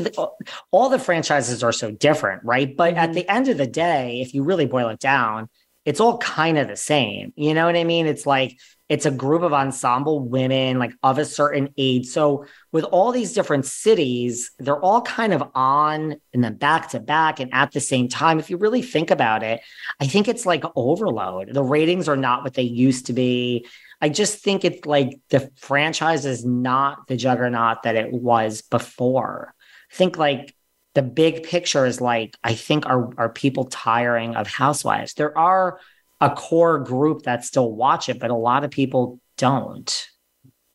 [0.71, 2.75] all the franchises are so different, right?
[2.75, 3.13] But at Mhm.
[3.13, 5.47] the end of the day, if you really boil it down,
[5.85, 7.33] it's all kind of the same.
[7.35, 8.07] You know what I mean?
[8.07, 8.57] It's like
[8.89, 12.07] it's a group of ensemble women like of a certain age.
[12.07, 16.99] So with all these different cities, they're all kind of on and then back to
[16.99, 18.39] back and at the same time.
[18.39, 19.61] If you really think about it,
[19.99, 21.53] I think it's like overload.
[21.53, 23.67] The ratings are not what they used to be.
[24.01, 29.53] I just think it's like the franchise is not the juggernaut that it was before.
[29.91, 30.55] I think like
[30.95, 35.13] the big picture is like, I think are are people tiring of housewives?
[35.13, 35.79] There are
[36.21, 40.07] a core group that still watch it, but a lot of people don't.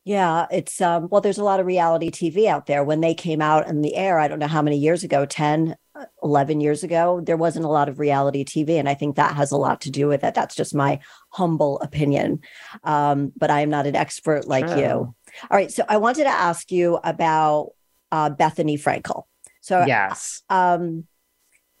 [0.03, 3.41] Yeah, it's um well there's a lot of reality TV out there when they came
[3.41, 5.75] out in the air I don't know how many years ago 10 uh,
[6.21, 9.51] 11 years ago there wasn't a lot of reality TV and I think that has
[9.51, 12.41] a lot to do with it that's just my humble opinion
[12.83, 14.89] um but I am not an expert like you.
[14.89, 15.15] All
[15.51, 17.71] right, so I wanted to ask you about
[18.11, 19.23] uh Bethenny Frankel.
[19.61, 20.43] So Yes.
[20.49, 21.05] um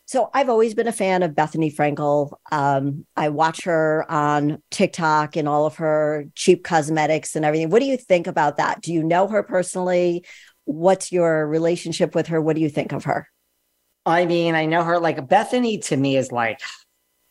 [0.07, 2.31] so I've always been a fan of Bethenny Frankel.
[2.51, 7.71] Um, I watch her on TikTok and all of her cheap cosmetics and everything.
[7.71, 8.81] What do you think about that?
[8.81, 10.23] Do you know her personally?
[10.65, 12.39] What's your relationship with her?
[12.39, 13.27] What do you think of her?
[14.05, 16.59] I mean, I know her like Bethenny to me is like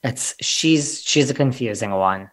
[0.02, 2.30] it's she's she's a confusing one.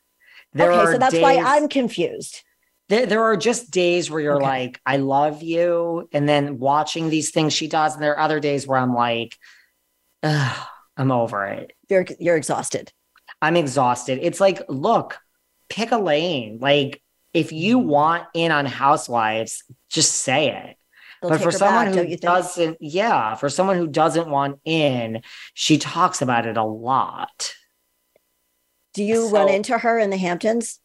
[0.54, 2.44] There okay, so that's why I'm confused.
[2.90, 4.42] there, there are just days where you're Okay.
[4.42, 6.10] like, I love you.
[6.12, 7.94] And then watching these things she does.
[7.94, 9.38] And there are other days where I'm like,
[10.24, 11.74] I'm over it.
[11.90, 12.92] You're you're exhausted.
[13.42, 14.20] I'm exhausted.
[14.22, 15.20] It's like, look,
[15.70, 16.60] pick a lane.
[16.62, 17.02] Like,
[17.34, 17.92] if you Mm-hmm.
[17.92, 20.78] want in on Housewives, just say it.
[21.22, 22.22] They'll but for someone back, who don't you think?
[22.22, 25.22] doesn't, yeah, for someone who doesn't want in,
[25.54, 27.54] she talks about it a lot.
[28.94, 30.81] Do you run into her in the Hamptons?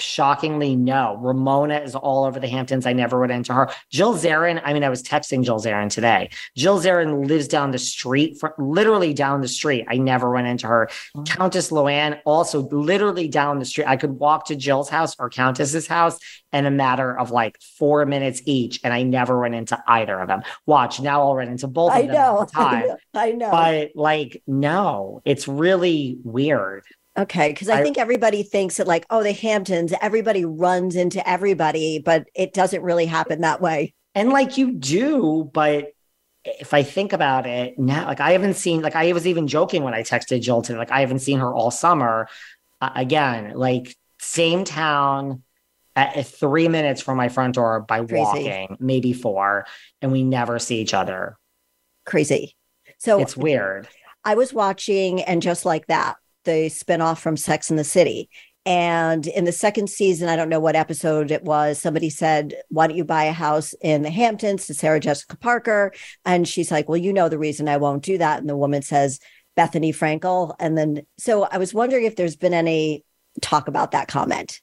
[0.00, 1.16] Shockingly, no.
[1.20, 2.86] Ramona is all over the Hamptons.
[2.86, 3.70] I never went into her.
[3.90, 6.30] Jill Zarin, I mean, I was texting Jill Zarin today.
[6.56, 9.86] Jill Zarin lives down the street, fr literally down the street.
[9.88, 10.88] I never went into her.
[11.16, 11.22] Oh.
[11.24, 13.86] Countess Luann, also literally down the street.
[13.86, 16.18] I could walk to Jill's house or Countess's house
[16.52, 20.28] in a matter of like four minutes each, and I never went into either of
[20.28, 20.42] them.
[20.66, 22.44] Watch, now I'll run into both of I know.
[22.44, 22.84] the time.
[23.14, 23.50] I know.
[23.50, 26.84] But like, no, it's really weird.
[27.18, 31.26] Okay, because I, I- think everybody thinks that like, oh, the Hamptons, everybody runs into
[31.28, 33.94] everybody, but it doesn't really happen that way.
[34.14, 35.92] And like you do, but
[36.44, 39.82] if I think about it now, like I haven't seen, like I was even joking
[39.82, 42.28] when I texted Jill today, like I haven't seen her all summer.
[42.80, 45.42] Uh, again, like same town,
[45.96, 48.14] at, three minutes from my front door by Crazy.
[48.14, 49.66] walking, maybe four,
[50.00, 51.36] and we never see each other.
[52.06, 52.54] Crazy.
[52.98, 53.88] So It's weird.
[54.24, 56.16] I was watching and just like that,
[56.48, 58.28] the spinoff from Sex in the City.
[58.66, 62.86] And in the second season, I don't know what episode it was, somebody said, Why
[62.86, 65.92] don't you buy a house in the Hamptons to Sarah Jessica Parker?
[66.24, 68.40] And she's like, Well, you know the reason I won't do that.
[68.40, 69.20] And the woman says,
[69.56, 70.54] Bethenny Frankel.
[70.60, 73.04] And then, so I was wondering if there's been any
[73.40, 74.60] talk about that comment.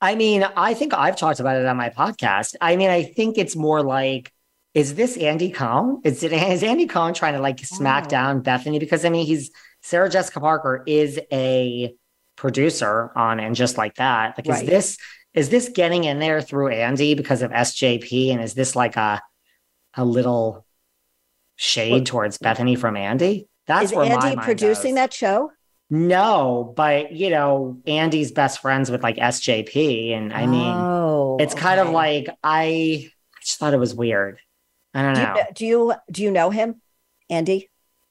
[0.00, 2.54] I mean, I think I've talked about it on my podcast.
[2.60, 4.32] I mean, I think it's more like,
[4.74, 6.00] is this Andy Cohen?
[6.04, 8.08] Is it is Andy Cohen trying to like smack Oh.
[8.08, 8.80] down Bethenny?
[8.80, 9.50] Because I mean, he's
[9.82, 11.94] Sarah Jessica Parker is a
[12.36, 14.34] producer on and just like that.
[14.38, 14.62] Like, Right.
[14.62, 14.98] is this
[15.32, 18.32] is this getting in there through Andy because of SJP?
[18.32, 19.20] And is this like a
[19.94, 20.66] a little
[21.56, 23.46] shade Well- towards Bethenny from Andy?
[23.66, 25.00] That's Is where Andy producing goes.
[25.02, 25.52] that show?
[25.88, 31.54] No, but you know, Andy's best friends with like SJP, and I mean, oh, it's
[31.54, 33.08] kind of like I
[33.42, 34.38] just thought it was weird.
[34.94, 35.34] I don't do you, know.
[35.34, 36.80] know- do you do you know him,
[37.28, 37.69] Andy?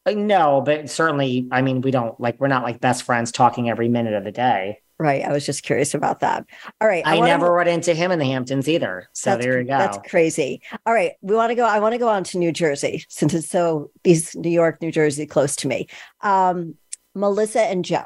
[0.09, 3.69] Like, no, but certainly, I mean, we don't like we're not like best friends talking
[3.69, 4.79] every minute of the day.
[4.97, 5.23] Right.
[5.23, 6.47] I was just curious about that.
[6.81, 7.05] All right.
[7.05, 9.07] I, wanna- never run into him in the Hamptons either.
[9.13, 9.77] So that's, there you go.
[9.77, 10.63] That's crazy.
[10.87, 11.11] All right.
[11.21, 11.63] We want to go.
[11.63, 14.91] I want to go on to New Jersey since it's so these New York, New
[14.91, 15.87] Jersey close to me.
[16.21, 16.73] Um,
[17.13, 18.05] Melissa and Joe.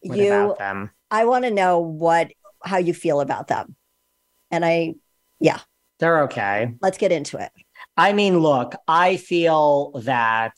[0.00, 0.90] What you about them?
[1.10, 2.32] I want to know what
[2.64, 3.76] how you feel about them.
[4.50, 4.94] And I
[5.38, 5.60] yeah.
[6.00, 6.74] They're okay.
[6.80, 7.52] let's get into it.
[7.96, 10.54] I mean, look, I feel that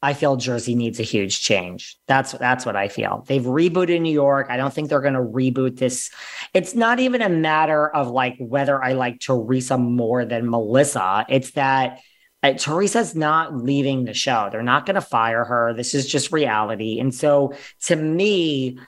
[0.00, 1.96] I feel Jersey needs a huge change.
[2.06, 3.24] That's that's what I feel.
[3.26, 4.46] They've rebooted New York.
[4.48, 6.10] I don't think they're going to reboot this.
[6.54, 11.26] It's not even a matter of like whether I like Teresa more than Melissa.
[11.28, 12.00] It's that
[12.44, 14.48] uh, Teresa's not leaving the show.
[14.52, 15.74] They're not going to fire her.
[15.74, 17.00] This is just reality.
[17.00, 17.54] And so
[17.86, 18.78] to me,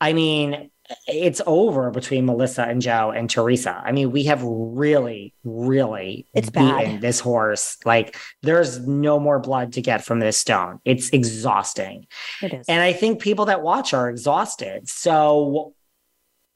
[0.00, 0.70] I mean,
[1.06, 3.82] it's over between Melissa and Joe and Teresa.
[3.84, 7.00] I mean, we have really, really It's beaten bad.
[7.00, 7.78] this horse.
[7.84, 10.80] Like, there's no more blood to get from this stone.
[10.84, 12.06] It's exhausting.
[12.42, 12.66] It is.
[12.68, 14.88] And I think people that watch are exhausted.
[14.88, 15.74] So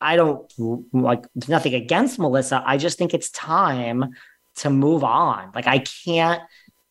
[0.01, 0.51] I don't
[0.93, 2.63] like nothing against Melissa.
[2.65, 4.15] I just think it's time
[4.57, 5.51] to move on.
[5.55, 6.43] Like, I can't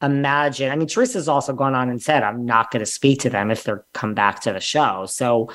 [0.01, 0.71] imagine.
[0.71, 3.51] I mean, Teresa's also gone on and said, I'm not going to speak to them
[3.51, 5.05] if they're come back to the show.
[5.07, 5.49] So,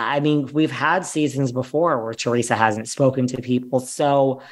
[0.00, 3.80] I mean, we've had seasons before where Teresa hasn't spoken to people.
[3.80, 4.42] So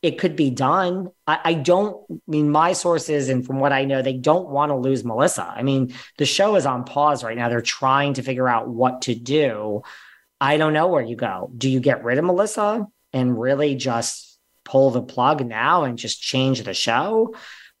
[0.00, 1.08] it could be done.
[1.26, 4.70] I, I don't I mean my sources and from what I know, they don't want
[4.70, 5.44] to lose Melissa.
[5.44, 7.48] I mean, the show is on pause right now.
[7.48, 9.82] They're trying to figure out what to do.
[10.40, 11.50] I don't know where you go.
[11.56, 16.22] Do you get rid of Melissa and really just pull the plug now and just
[16.22, 17.34] change the show?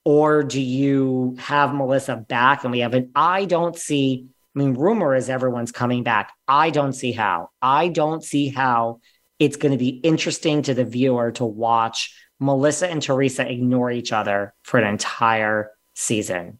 [0.04, 4.74] Or do you have Melissa back and we have an I don't see I mean,
[4.74, 6.32] rumor is everyone's coming back.
[6.46, 7.50] I don't see how.
[7.62, 9.00] I don't see how
[9.38, 14.12] it's going to be interesting to the viewer to watch Melissa and Teresa ignore each
[14.12, 16.58] other for an entire season.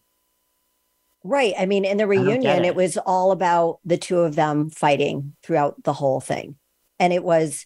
[1.23, 1.53] right.
[1.57, 2.69] I mean, in the reunion, it.
[2.69, 6.55] it was all about the two of them fighting throughout the whole thing.
[6.99, 7.65] And it was,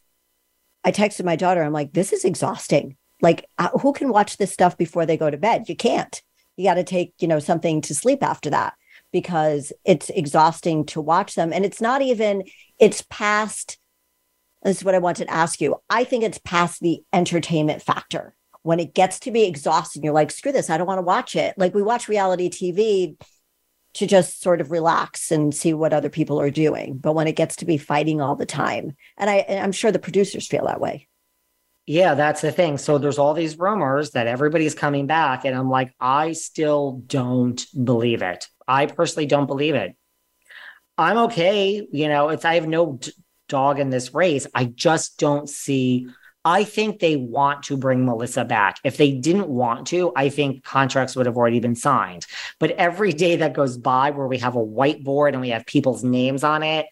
[0.84, 2.98] I texted my daughter, I'm like, this is exhausting.
[3.22, 5.70] Like, uh, who can watch this stuff before they go to bed?
[5.70, 6.22] You can't.
[6.58, 8.74] You got to take, you know, something to sleep after that
[9.13, 11.54] because it's exhausting to watch them.
[11.54, 12.43] And it's not even,
[12.80, 13.78] it's past,
[14.63, 15.78] this is what I wanted to ask you.
[15.89, 18.36] I think it's past the entertainment factor.
[18.63, 21.36] When it gets to be exhausting, you're like, screw this, I don't want to watch
[21.36, 21.54] it.
[21.58, 23.15] Like we watch reality TV
[23.95, 26.97] to just sort of relax and see what other people are doing.
[26.97, 29.91] But when it gets to be fighting all the time, and I, and I'm sure
[29.91, 31.08] the producers feel that way.
[31.86, 32.78] Yeah, that's the thing.
[32.78, 35.43] So there's all these rumors that everybody's coming back.
[35.43, 38.48] And I'm like, I still don't believe it.
[38.67, 39.96] I personally don't believe it.
[40.98, 41.86] I'm okay.
[41.91, 43.12] You know, it's, I have no d-
[43.50, 44.48] dog in this race.
[44.54, 46.08] I just don't see.
[46.46, 48.78] I think they want to bring Melissa back.
[48.84, 52.26] If they didn't want to, I think contracts would have already been signed.
[52.60, 56.04] But every day that goes by where we have a whiteboard and we have people's
[56.04, 56.86] names on it,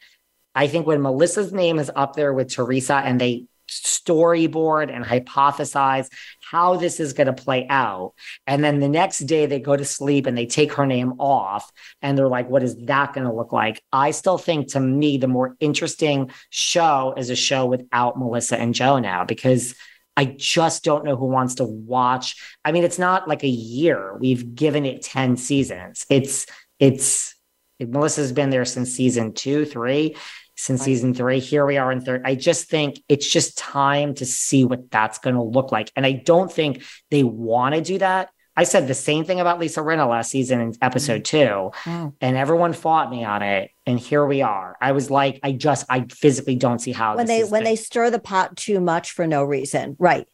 [0.54, 6.10] I think when Melissa's name is up there with Teresa and they storyboard and hypothesize
[6.42, 8.14] how this is going to play out.
[8.46, 11.72] And then the next day they go to sleep and they take her name off
[12.02, 13.82] and they're like, what is that going to look like?
[13.92, 18.74] I still think to me, the more interesting show is a show without Melissa and
[18.74, 19.76] Joe now because
[20.18, 22.36] I just don't know who wants to watch.
[22.66, 24.18] I mean, it's not like a year.
[24.20, 26.06] We've given it 10 seasons.
[26.10, 26.46] It's,
[26.80, 27.36] it's,
[27.80, 30.16] Melissa's been there since season two, three
[30.62, 31.40] since season three.
[31.40, 32.22] Here we are in third.
[32.24, 35.92] I just think it's just time to see what that's going to look like.
[35.96, 38.30] And I don't think they want to do that.
[38.56, 41.26] I said the same thing about Lisa Rinna last season in episode mm.
[41.26, 42.14] two, oh.
[42.20, 43.72] and everyone fought me on it.
[43.86, 44.76] And here we are.
[44.80, 48.10] I was like, I just, I physically don't see how when they when they stir
[48.10, 50.28] the pot too much for no reason, right?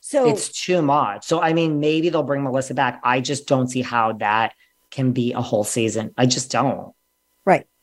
[0.00, 1.26] So it's too much.
[1.26, 3.00] So I mean, maybe they'll bring Melissa back.
[3.04, 4.54] I just don't see how that
[4.90, 6.14] can be a whole season.
[6.16, 6.94] I just don't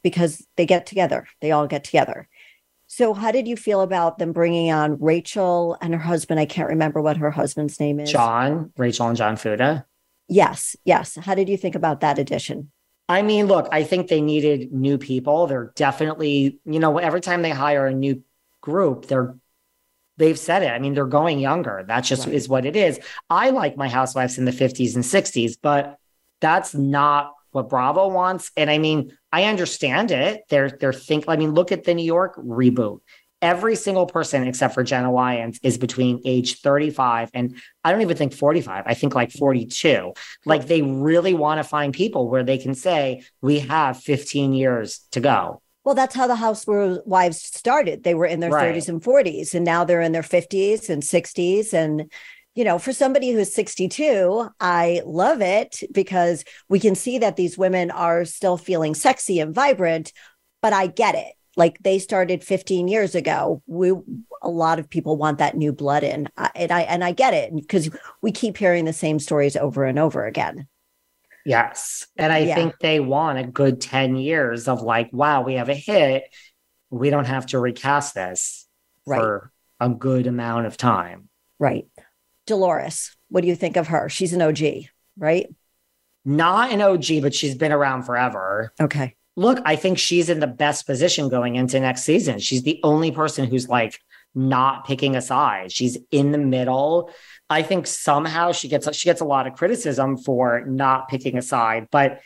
[0.03, 1.27] because they get together.
[1.41, 2.27] They all get together.
[2.87, 6.39] So, how did you feel about them bringing on Rachel and her husband?
[6.39, 8.11] I can't remember what her husband's name is.
[8.11, 9.85] John, Rachel and John Fuda.
[10.29, 11.15] Yes, yes.
[11.15, 12.71] How did you think about that addition?
[13.09, 15.47] I mean, look, I think they needed new people.
[15.47, 18.23] They're definitely, you know, every time they hire a new
[18.61, 19.35] group, they're
[20.17, 20.69] they've said it.
[20.69, 21.83] I mean, they're going younger.
[21.87, 22.35] That just right.
[22.35, 22.99] is what it is.
[23.29, 25.97] I like my housewives in the 50s and 60s, but
[26.41, 28.51] that's not what Bravo wants.
[28.57, 30.43] And I mean, I understand it.
[30.49, 31.25] They're they're think.
[31.27, 32.99] I mean, look at the New York reboot.
[33.41, 38.17] Every single person except for Jenna Lyons is between age 35 and I don't even
[38.17, 38.83] think 45.
[38.87, 40.13] I think like 42.
[40.45, 45.05] Like they really want to find people where they can say, we have 15 years
[45.11, 45.61] to go.
[45.87, 48.03] Well, that's how the housewives started.
[48.03, 48.75] They were in their right.
[48.75, 51.73] 30s and 40s, and now they're in their 50s and 60s.
[51.73, 52.11] And
[52.57, 57.55] you know, for somebody who's 62, I love it because we can see that these
[57.55, 60.11] women are still feeling sexy and vibrant,
[60.59, 61.33] but I get it.
[61.55, 63.61] Like they started 15 years ago.
[63.67, 63.93] We
[64.41, 66.29] a lot of people want that new blood in.
[66.55, 67.91] And I and I get it because
[68.23, 70.67] we keep hearing the same stories over and over again.
[71.45, 72.07] Yes.
[72.17, 72.55] And I yeah.
[72.55, 76.23] think they want a good 10 years of like, wow, we have a hit.
[76.89, 78.67] We don't have to recast this
[79.05, 79.19] right.
[79.19, 81.29] for a good amount of time.
[81.59, 81.85] Right.
[82.47, 84.09] Dolores, what do you think of her?
[84.09, 84.85] She's an OG,
[85.17, 85.47] right?
[86.25, 88.73] Not an OG, but she's been around forever.
[88.81, 89.15] Okay.
[89.35, 92.39] Look, I think she's in the best position going into next season.
[92.39, 93.99] She's the only person who's like
[94.33, 95.71] not picking a side.
[95.71, 97.11] She's in the middle.
[97.49, 101.41] I think somehow she gets she gets a lot of criticism for not picking a
[101.43, 102.19] side, but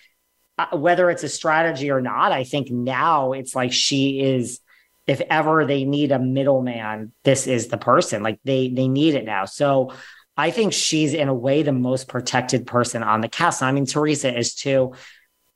[0.57, 4.60] uh, whether it's a strategy or not, I think now it's like she is
[5.07, 8.23] if ever they need a middleman, this is the person.
[8.23, 9.45] Like they they need it now.
[9.45, 9.93] So
[10.37, 13.61] I think she's in a way the most protected person on the cast.
[13.61, 14.93] I mean, Teresa is too.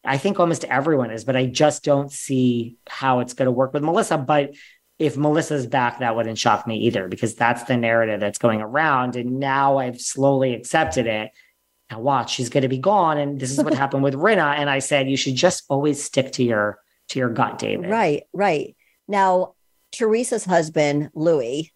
[0.04, 3.74] I think almost everyone is, but I just don't see how it's going to work
[3.74, 4.18] with Melissa.
[4.18, 4.54] But
[5.00, 9.16] if Melissa's back, that wouldn't shock me either, because that's the narrative that's going around.
[9.16, 11.32] And now I've slowly accepted it.
[11.90, 13.18] Now watch, she's going to be gone.
[13.18, 14.56] And this is what happened with Rinna.
[14.56, 16.80] And I said, you should just always stick to your
[17.10, 17.90] to your gut, David.
[17.90, 18.75] Right, right.
[19.08, 19.54] Now,
[19.92, 21.70] Teresa's husband, Luis,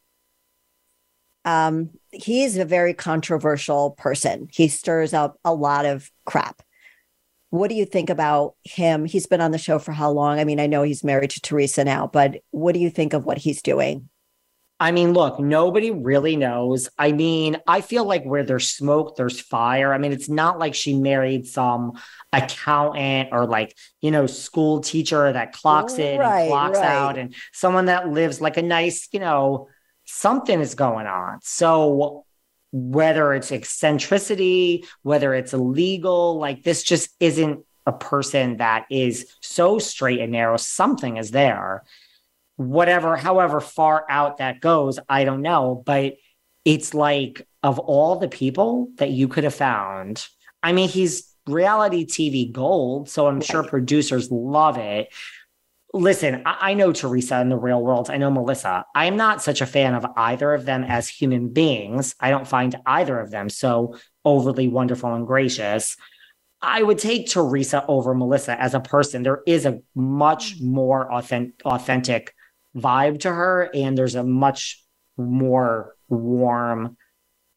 [1.45, 4.47] um, he's a very controversial person.
[4.51, 6.61] He stirs up a lot of crap.
[7.49, 9.05] What do you think about him?
[9.05, 10.39] He's been on the show for how long?
[10.39, 13.25] I mean, I know he's married to Teresa now, but what do you think of
[13.25, 14.09] what he's doing?
[14.81, 16.87] I mean, look, nobody really knows.
[16.97, 19.93] I mean, I feel like where there's smoke, there's fire.
[19.93, 21.99] I mean, it's not like she married some
[22.31, 26.85] accountant or like, you know, school teacher that clocks in right, and clocks right.
[26.85, 29.67] out and someone that lives like a nice, you know,
[30.05, 31.39] something is going on.
[31.41, 32.25] So
[32.71, 39.77] whether it's eccentricity, whether it's illegal, like this just isn't a person that is so
[39.79, 40.55] straight and narrow.
[40.55, 41.83] Something is there
[42.60, 45.82] whatever, however far out that goes, I don't know.
[45.86, 46.17] But
[46.65, 50.28] it's like, of all the people that you could have found,
[50.62, 53.10] I mean, he's reality TV gold.
[53.10, 55.07] So I'm sure producers love it.
[55.93, 58.10] Listen, I, I know Teresa in the real world.
[58.10, 58.86] I know Melissa.
[58.93, 62.14] I'm not such a fan of either of them as human beings.
[62.20, 63.95] I don't find either of them so
[64.26, 65.95] overly wonderful and gracious.
[66.62, 69.24] I would take Teresa over Melissa as a person.
[69.24, 70.66] There is a much mm.
[70.66, 72.36] more authentic, authentic
[72.76, 74.84] vibe to her, and there's a much
[75.17, 76.97] more warm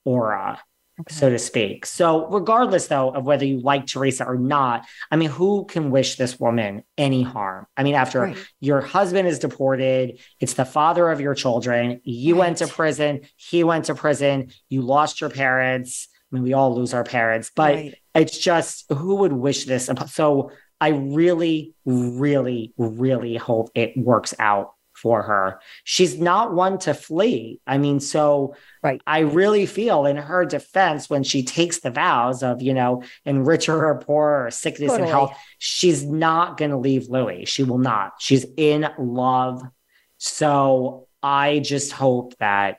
[0.04, 0.60] aura
[1.00, 1.14] okay.
[1.14, 1.86] so to speak.
[1.86, 6.16] So, regardless though of whether you like Teresa or not, I mean, who can wish
[6.16, 7.66] this woman any harm?
[7.76, 8.36] I mean, after right.
[8.60, 12.40] your husband is deported, it's the father of your children, you right.
[12.40, 16.08] went to prison, he went to prison, you lost your parents.
[16.30, 17.94] I mean, we all lose our parents, but right.
[18.14, 19.90] it's just who would wish this?
[20.08, 20.50] So,
[20.80, 24.72] I really, really, really hope it works out
[25.03, 25.61] for her.
[25.82, 27.61] She's not one to flee.
[27.66, 29.03] I mean, so right.
[29.07, 33.66] I really feel in her defense when she takes the vows of, you know, enrich
[33.66, 35.03] her or poorer or sickness totally.
[35.03, 37.48] and health, she's not going to leave Luis.
[37.48, 38.12] She will not.
[38.20, 39.61] She's in love.
[40.18, 42.76] So I just hope that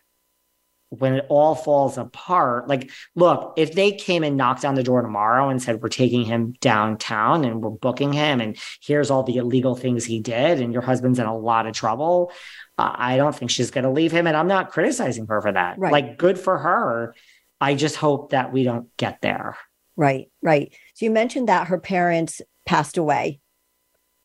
[1.00, 5.02] when it all falls apart, like, look, if they came and knocked on the door
[5.02, 9.38] tomorrow and said, We're taking him downtown and we're booking him, and here's all the
[9.38, 12.32] illegal things he did, and your husband's in a lot of trouble,
[12.78, 14.28] uh, I don't think she's going to leave him.
[14.28, 15.78] And I'm not criticizing her for that.
[15.78, 15.92] Right.
[15.92, 17.16] Like, good for her.
[17.62, 19.58] I just hope that we don't get there.
[19.96, 20.74] Right, right.
[20.96, 23.40] So you mentioned that her parents passed away.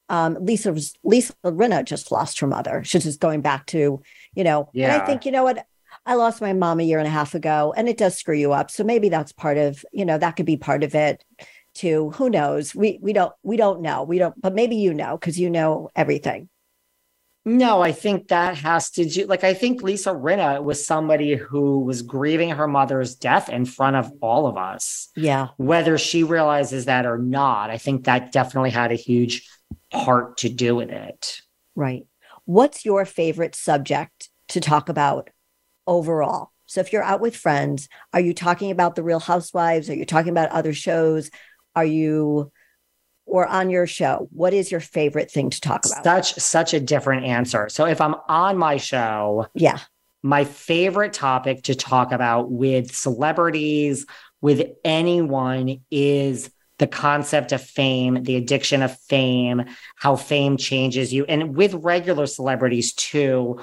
[0.09, 2.83] Um, Lisa Lisa Rinna just lost her mother.
[2.85, 4.03] She's just going back to,
[4.35, 4.95] you know, yeah.
[4.95, 5.67] and I think, you know what,
[6.09, 8.55] I lost my mom a year and a half ago, and it does screw you
[8.55, 8.71] up.
[8.71, 11.23] So maybe that's part of, you know, that could be part of it
[11.75, 12.11] too.
[12.13, 12.75] Who knows?
[12.75, 14.05] We we don't we don't know.
[14.05, 16.49] We don't, but maybe you know because you know everything.
[17.45, 21.81] No, I think that has to do like I think Lisa Rinna was somebody who
[21.81, 25.09] was grieving her mother's death in front of all of us.
[25.15, 25.49] Yeah.
[25.59, 29.47] Whether she realizes that or not, I think that definitely had a huge
[29.93, 31.43] part to do with it.
[31.77, 32.07] Right.
[32.47, 35.29] What's your favorite subject to talk about
[35.89, 36.53] overall.
[36.67, 39.91] So if you're out with friends, are you talking about the Real Housewives?
[39.91, 41.31] Are you talking about other shows?
[41.75, 42.53] Are you
[43.25, 44.29] or on your show?
[44.31, 46.05] What is your favorite thing to talk about?
[46.05, 47.69] Such such a different answer.
[47.69, 49.79] So if I'm on my show, yeah.
[50.21, 54.05] My favorite topic to talk about with celebrities,
[54.41, 59.65] with anyone is the concept of fame, the addiction of fame,
[59.97, 61.25] how fame changes you.
[61.25, 63.61] And with regular celebrities too,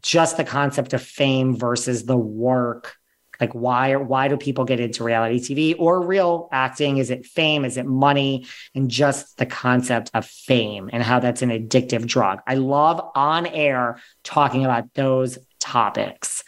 [0.00, 2.96] just the concept of fame versus the work.
[3.40, 6.98] Like why why do people get into reality tv or real acting?
[6.98, 7.64] Is it fame?
[7.64, 8.46] Is it money?
[8.74, 12.40] And just the concept of fame and how that's an addictive drug.
[12.46, 16.44] I love on air talking about those topics.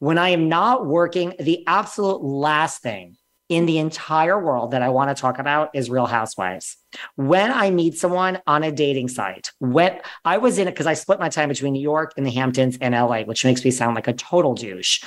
[0.00, 3.16] When i am not working the absolute last thing
[3.48, 6.76] in the entire world that I want to talk about is Real Housewives.
[7.16, 10.94] When I meet someone on a dating site, when I was in it because I
[10.94, 13.94] split my time between New York and the Hamptons and LA, which makes me sound
[13.94, 15.04] like a total douche.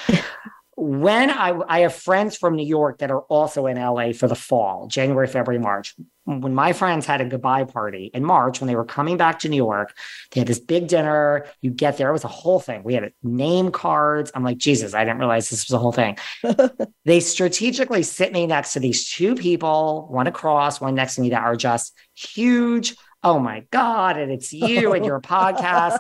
[0.78, 4.36] When I, I have friends from New York that are also in LA for the
[4.36, 5.96] fall, January, February, March.
[6.24, 9.50] When my friends had a goodbye party in March, when they were coming back to
[9.50, 9.94] New York,
[10.32, 11.46] they had this big dinner.
[11.62, 12.84] You get there, it was a whole thing.
[12.84, 14.32] We had name cards.
[14.34, 16.18] I'm like, Jesus, I didn't realize this was a whole thing.
[17.06, 21.32] they strategically sit me next to these two people, one across, one next to me,
[21.32, 22.96] that are just huge.
[23.24, 24.18] Oh my God.
[24.18, 26.00] And it's you and your podcast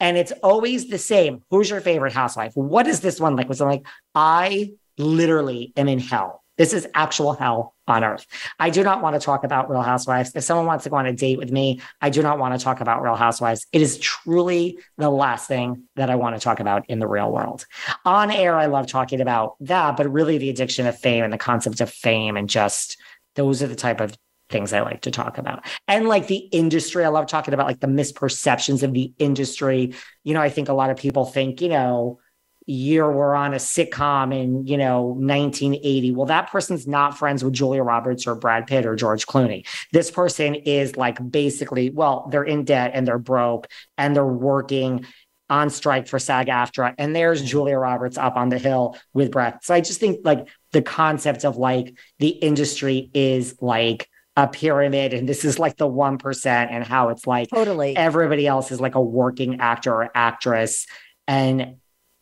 [0.00, 1.42] and it's always the same.
[1.50, 2.52] Who's your favorite housewife?
[2.54, 3.48] What is this one like?
[3.48, 6.42] Was I'm like, I literally am in hell.
[6.60, 8.26] This is actual hell on earth.
[8.58, 10.32] I do not want to talk about Real Housewives.
[10.34, 12.62] If someone wants to go on a date with me, I do not want to
[12.62, 13.66] talk about Real Housewives.
[13.72, 17.32] It is truly the last thing that I want to talk about in the real
[17.32, 17.64] world.
[18.04, 21.38] On air, I love talking about that, but really the addiction of fame and the
[21.38, 22.98] concept of fame and just
[23.36, 24.14] those are the type of
[24.50, 25.64] things I like to talk about.
[25.88, 29.94] And like the industry, I love talking about like the misperceptions of the industry.
[30.24, 32.18] You know, I think a lot of people think, you know,
[32.66, 36.12] you were on a sitcom in, you know, 1980.
[36.12, 39.66] Well, that person's not friends with Julia Roberts or Brad Pitt or George Clooney.
[39.92, 45.06] This person is like basically, well, they're in debt and they're broke and they're working
[45.48, 46.94] on strike for SAG AFTRA.
[46.96, 49.58] And there's Julia Roberts up on the hill with Brad.
[49.62, 55.12] So I just think like the concept of like the industry is like a pyramid
[55.12, 57.96] and this is like the 1% and how it's like totally.
[57.96, 60.86] everybody else is like a working actor or actress.
[61.26, 61.76] And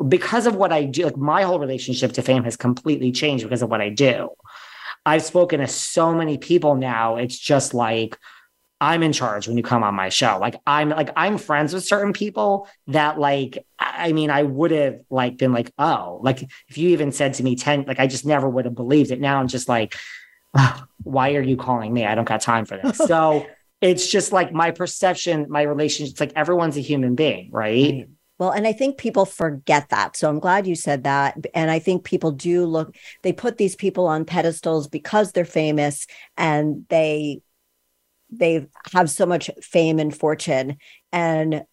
[0.07, 3.63] because of what I do like my whole relationship to fame has completely changed because
[3.63, 4.31] of what I do.
[5.05, 7.17] I've spoken to so many people now.
[7.17, 8.19] It's just like
[8.81, 10.39] I'm in charge when you come on my show.
[10.41, 15.01] Like I'm like I'm friends with certain people that like I mean I would have
[15.11, 18.25] like been like oh like if you even said to me 10 like I just
[18.25, 19.21] never would have believed it.
[19.21, 19.97] Now I'm just like
[21.03, 22.05] why are you calling me?
[22.05, 22.99] I don't got time for this.
[22.99, 23.47] So
[23.81, 26.13] it's just like my perception, my relationship.
[26.13, 27.93] It's like everyone's a human being, right?
[27.93, 28.09] right?
[28.39, 30.17] Well, and I think people forget that.
[30.17, 31.37] So I'm glad you said that.
[31.55, 36.07] And I think people do look, they put these people on pedestals because they're famous
[36.37, 37.41] and they
[38.31, 40.77] they have so much fame and fortune.
[41.13, 41.65] And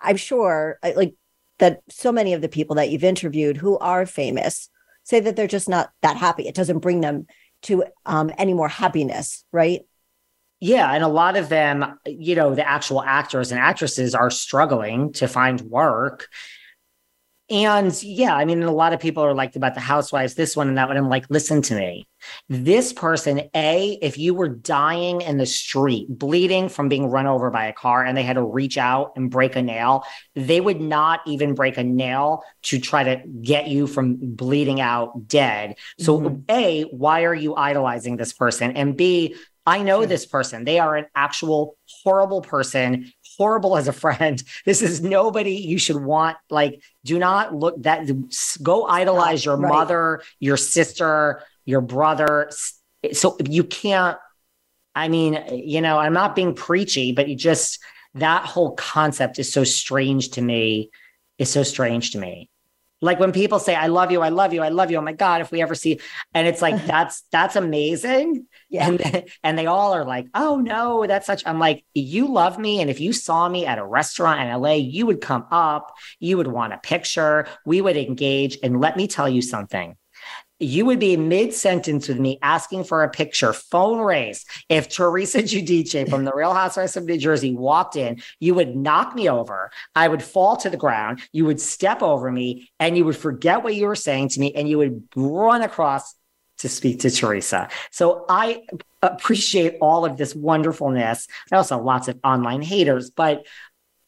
[0.00, 1.14] I'm sure like
[1.58, 4.69] that so many of the people that you've interviewed who are famous
[5.04, 6.46] say that they're just not that happy.
[6.46, 7.26] It doesn't bring them
[7.62, 9.82] to um, any more happiness, right?
[10.60, 15.12] Yeah, and a lot of them, you know, the actual actors and actresses are struggling
[15.14, 16.28] to find work.
[17.48, 20.68] And yeah, I mean, a lot of people are like about the housewives, this one
[20.68, 20.96] and that one.
[20.96, 22.06] I'm like, listen to me.
[22.48, 27.50] This person, A, if you were dying in the street, bleeding from being run over
[27.50, 30.04] by a car, and they had to reach out and break a nail,
[30.34, 35.28] they would not even break a nail to try to get you from bleeding out
[35.28, 35.76] dead.
[35.98, 36.40] So, mm-hmm.
[36.48, 38.76] A, why are you idolizing this person?
[38.76, 40.64] And B, I know this person.
[40.64, 44.42] They are an actual horrible person, horrible as a friend.
[44.64, 46.36] This is nobody you should want.
[46.50, 48.08] Like, do not look that
[48.62, 49.72] go idolize your right.
[49.72, 52.50] mother, your sister, your brother.
[53.12, 54.18] So you can't,
[54.94, 57.78] I mean, you know, I'm not being preachy, but you just
[58.14, 60.90] that whole concept is so strange to me.
[61.38, 62.50] Is so strange to me
[63.00, 65.12] like when people say i love you i love you i love you oh my
[65.12, 65.98] god if we ever see
[66.34, 68.88] and it's like that's that's amazing yeah.
[68.88, 72.80] and and they all are like oh no that's such i'm like you love me
[72.80, 76.36] and if you saw me at a restaurant in la you would come up you
[76.36, 79.96] would want a picture we would engage and let me tell you something
[80.60, 84.44] you would be mid sentence with me asking for a picture, phone raise.
[84.68, 89.14] If Teresa Giudice from the Real Housewives of New Jersey walked in, you would knock
[89.14, 89.70] me over.
[89.94, 91.20] I would fall to the ground.
[91.32, 94.52] You would step over me and you would forget what you were saying to me
[94.54, 96.14] and you would run across
[96.58, 97.68] to speak to Teresa.
[97.90, 98.62] So I
[99.00, 101.26] appreciate all of this wonderfulness.
[101.50, 103.46] I also have lots of online haters, but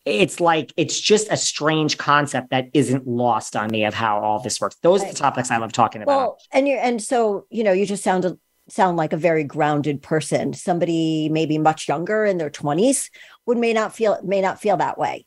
[0.05, 4.41] it's like it's just a strange concept that isn't lost on me of how all
[4.41, 4.77] this works.
[4.83, 6.17] Those are the topics I love talking about.
[6.17, 8.39] Well, and you and so you know, you just sound
[8.69, 10.55] sound like a very grounded person.
[10.55, 13.11] Somebody maybe much younger in their twenties
[13.47, 15.25] would may not feel may not feel that way.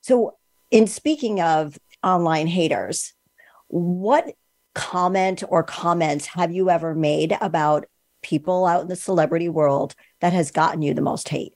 [0.00, 0.36] So,
[0.70, 3.12] in speaking of online haters,
[3.68, 4.34] what
[4.74, 7.86] comment or comments have you ever made about
[8.22, 11.52] people out in the celebrity world that has gotten you the most hate?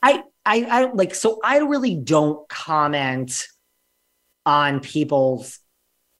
[0.00, 3.46] I I, I like so I really don't comment
[4.46, 5.58] on people's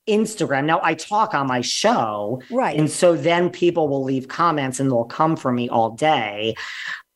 [0.08, 0.64] Instagram.
[0.66, 2.42] Now I talk on my show.
[2.50, 2.78] Right.
[2.78, 6.54] And so then people will leave comments and they'll come for me all day.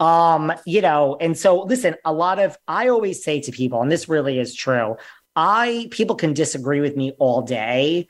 [0.00, 3.90] Um, you know, and so listen, a lot of I always say to people, and
[3.90, 4.96] this really is true,
[5.34, 8.08] I people can disagree with me all day.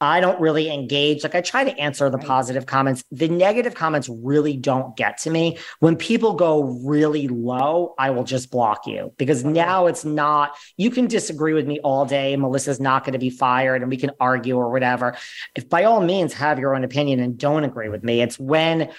[0.00, 1.22] I don't really engage.
[1.22, 3.04] Like I try to answer the positive comments.
[3.10, 5.58] The negative comments really don't get to me.
[5.80, 10.90] When people go really low, I will just block you because now it's not, you
[10.90, 12.34] can disagree with me all day.
[12.36, 15.16] Melissa's not going to be fired and we can argue or whatever.
[15.54, 18.90] If by all means have your own opinion and don't agree with me, it's when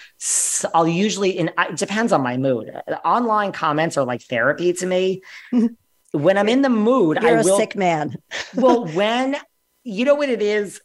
[0.76, 2.70] I'll usually, and it depends on my mood.
[3.04, 5.22] Online comments are like therapy to me.
[6.12, 8.16] when I'm in the mood, You're I will, a sick man.
[8.56, 9.36] well, when
[9.84, 10.82] you know what it is?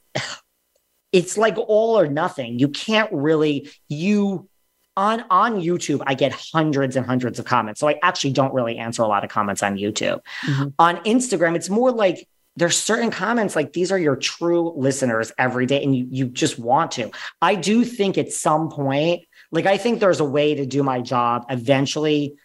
[1.13, 2.59] It's like all or nothing.
[2.59, 4.49] You can't really, you
[4.97, 7.81] on on YouTube, I get hundreds and hundreds of comments.
[7.81, 10.21] So I actually don't really answer a lot of comments on YouTube.
[10.47, 10.69] Mm-hmm.
[10.79, 15.67] On Instagram, it's more like there's certain comments like these are your true listeners every
[15.67, 17.11] day and you you just want to.
[17.43, 21.03] I do think at some point, like I think there's a way to do my
[21.03, 22.37] job eventually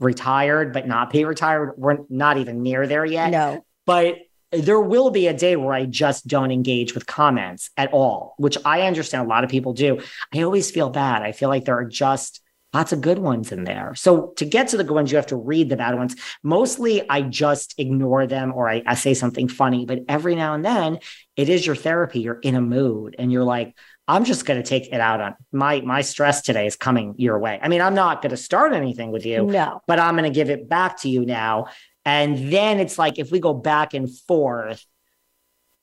[0.00, 1.74] retired but not be retired.
[1.76, 3.30] We're not even near there yet.
[3.30, 3.64] No.
[3.84, 4.16] But
[4.52, 8.58] there will be a day where I just don't engage with comments at all, which
[8.64, 10.00] I understand a lot of people do.
[10.34, 11.22] I always feel bad.
[11.22, 12.40] I feel like there are just
[12.74, 13.94] lots of good ones in there.
[13.94, 16.16] So to get to the good ones, you have to read the bad ones.
[16.42, 20.64] Mostly I just ignore them or I, I say something funny, but every now and
[20.64, 20.98] then
[21.36, 22.20] it is your therapy.
[22.20, 23.74] You're in a mood and you're like,
[24.08, 27.38] I'm just going to take it out on my my stress today is coming your
[27.38, 27.58] way.
[27.62, 29.80] I mean, I'm not going to start anything with you, no.
[29.86, 31.66] but I'm going to give it back to you now
[32.04, 34.84] and then it's like if we go back and forth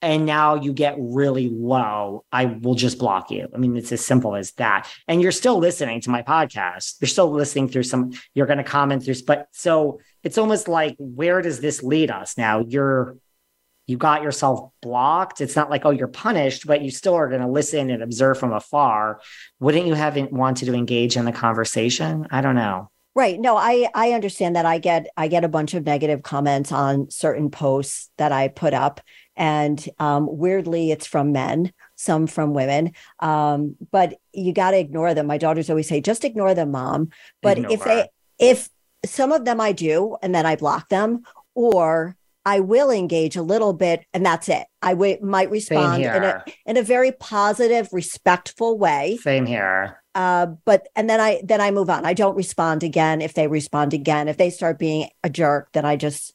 [0.02, 3.48] and now you get really low, I will just block you.
[3.54, 4.90] I mean, it's as simple as that.
[5.08, 6.96] And you're still listening to my podcast.
[7.02, 10.96] You're still listening through some, you're going to comment through, but so it's almost like,
[11.00, 12.60] where does this lead us now?
[12.60, 13.18] You're,
[13.88, 15.42] you got yourself blocked.
[15.42, 18.38] It's not like, oh, you're punished, but you still are going to listen and observe
[18.38, 19.20] from afar.
[19.60, 22.28] Wouldn't you have wanted to engage in the conversation?
[22.30, 22.92] I don't know.
[23.16, 23.40] Right.
[23.40, 27.10] No, I I understand that I get I get a bunch of negative comments on
[27.10, 29.02] certain posts that I put up
[29.40, 32.92] and um, weirdly it's from men, some from women.
[33.20, 35.28] Um, but you got to ignore them.
[35.28, 37.10] My daughters always say just ignore them, mom.
[37.42, 38.70] But ignore if they if
[39.06, 41.24] some of them I do, and then I block them,
[41.56, 44.66] or I will engage a little bit, and that's it.
[44.82, 49.18] I w- might respond in a in a very positive, respectful way.
[49.22, 50.02] Same here.
[50.20, 52.06] Uh, but and then I then I move on.
[52.06, 53.22] I don't respond again.
[53.22, 56.34] If they respond again, if they start being a jerk, then I just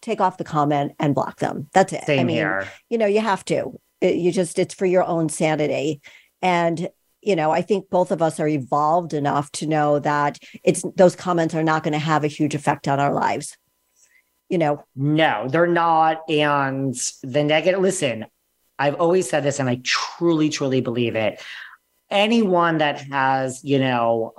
[0.00, 1.68] take off the comment and block them.
[1.72, 2.04] That's it.
[2.04, 2.68] Same I mean, here.
[2.88, 3.80] you know, you have to.
[4.00, 6.02] It, you just it's for your own sanity,
[6.40, 6.88] and
[7.20, 11.16] you know, I think both of us are evolved enough to know that it's those
[11.16, 13.58] comments are not going to have a huge effect on our lives.
[14.48, 16.30] You know, no, they're not.
[16.30, 18.26] And the negative, listen,
[18.78, 21.42] I've always said this and I truly, truly believe it.
[22.10, 24.34] Anyone that has, you know,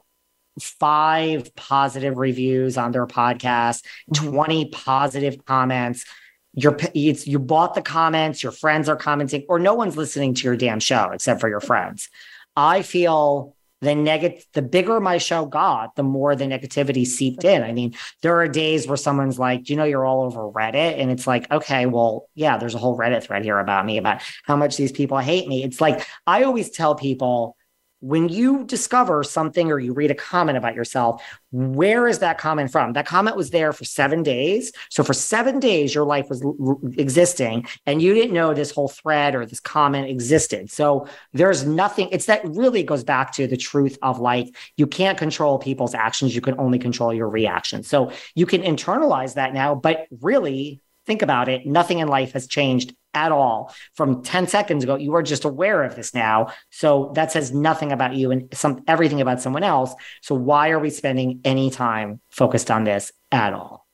[0.59, 4.29] five positive reviews on their podcast, mm-hmm.
[4.29, 6.05] 20 positive comments,
[6.53, 10.43] you're it's you bought the comments, your friends are commenting, or no one's listening to
[10.43, 12.09] your damn show except for your friends.
[12.55, 17.61] I feel the negative the bigger my show got the more the negativity seeped in
[17.61, 21.11] i mean there are days where someone's like you know you're all over reddit and
[21.11, 24.55] it's like okay well yeah there's a whole reddit thread here about me about how
[24.55, 27.55] much these people hate me it's like i always tell people
[27.99, 32.71] when you discover something or you read a comment about yourself, where is that comment
[32.71, 32.93] from?
[32.93, 34.71] That comment was there for seven days.
[34.89, 38.89] So for seven days, your life was l- existing and you didn't know this whole
[38.89, 40.69] thread or this comment existed.
[40.69, 45.17] So there's nothing, it's that really goes back to the truth of like, you can't
[45.17, 46.35] control people's actions.
[46.35, 47.87] You can only control your reactions.
[47.87, 51.65] So you can internalize that now, but really think about it.
[51.65, 54.95] Nothing in life has changed at all from 10 seconds ago.
[54.95, 56.53] You are just aware of this now.
[56.69, 59.95] So that says nothing about you and some everything about someone else.
[60.21, 63.87] So why are we spending any time focused on this at all?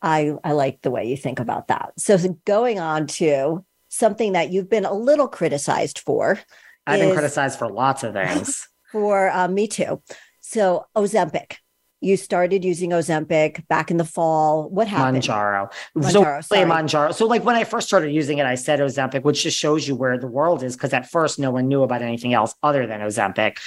[0.00, 1.92] I, I like the way you think about that.
[1.98, 2.16] So
[2.46, 6.40] going on to something that you've been a little criticized for.
[6.86, 8.66] I've been criticized for lots of things.
[8.90, 10.00] for uh, me too.
[10.40, 11.56] So Ozempic
[12.00, 14.68] you started using Ozempic back in the fall.
[14.70, 15.22] What happened?
[15.22, 15.70] Mounjaro.
[15.96, 17.14] Mounjaro so, Mounjaro.
[17.14, 19.94] So, like when I first started using it, I said Ozempic, which just shows you
[19.94, 23.00] where the world is, because at first no one knew about anything else other than
[23.00, 23.58] Ozempic.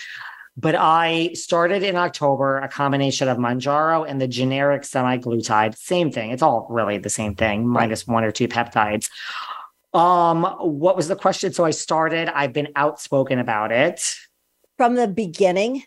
[0.55, 5.75] But I started in October a combination of Mounjaro and the generic semaglutide.
[5.75, 6.31] Same thing.
[6.31, 9.09] It's all really the same thing, minus one or two peptides.
[9.93, 11.53] Um, what was the question?
[11.53, 12.29] So I started.
[12.29, 14.15] I've been outspoken about it
[14.77, 15.83] from the beginning.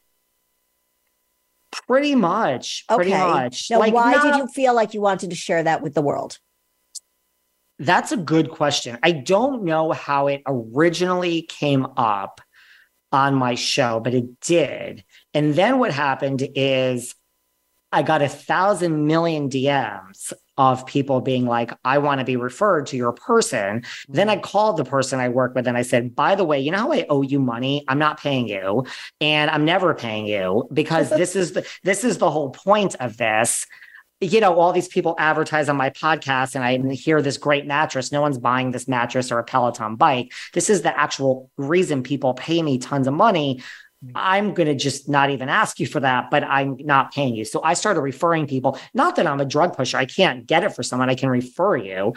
[1.86, 2.84] Pretty much.
[2.88, 3.26] Pretty okay.
[3.26, 3.70] much.
[3.70, 6.02] Now, like, why not, did you feel like you wanted to share that with the
[6.02, 6.38] world?
[7.78, 8.98] That's a good question.
[9.02, 12.40] I don't know how it originally came up
[13.12, 15.04] on my show, but it did.
[15.34, 17.14] And then what happened is
[17.92, 22.86] I got a thousand million DMs of people being like, I want to be referred
[22.86, 23.80] to your person.
[23.80, 24.12] Mm-hmm.
[24.12, 26.70] Then I called the person I work with and I said, by the way, you
[26.70, 27.84] know how I owe you money?
[27.88, 28.84] I'm not paying you
[29.20, 33.16] and I'm never paying you because this is the this is the whole point of
[33.16, 33.66] this.
[34.22, 38.10] You know, all these people advertise on my podcast and I hear this great mattress.
[38.10, 40.32] No one's buying this mattress or a Peloton bike.
[40.54, 43.62] This is the actual reason people pay me tons of money
[44.14, 47.44] I'm going to just not even ask you for that, but I'm not paying you.
[47.44, 48.78] So I started referring people.
[48.94, 49.96] Not that I'm a drug pusher.
[49.96, 51.08] I can't get it for someone.
[51.08, 52.12] I can refer you.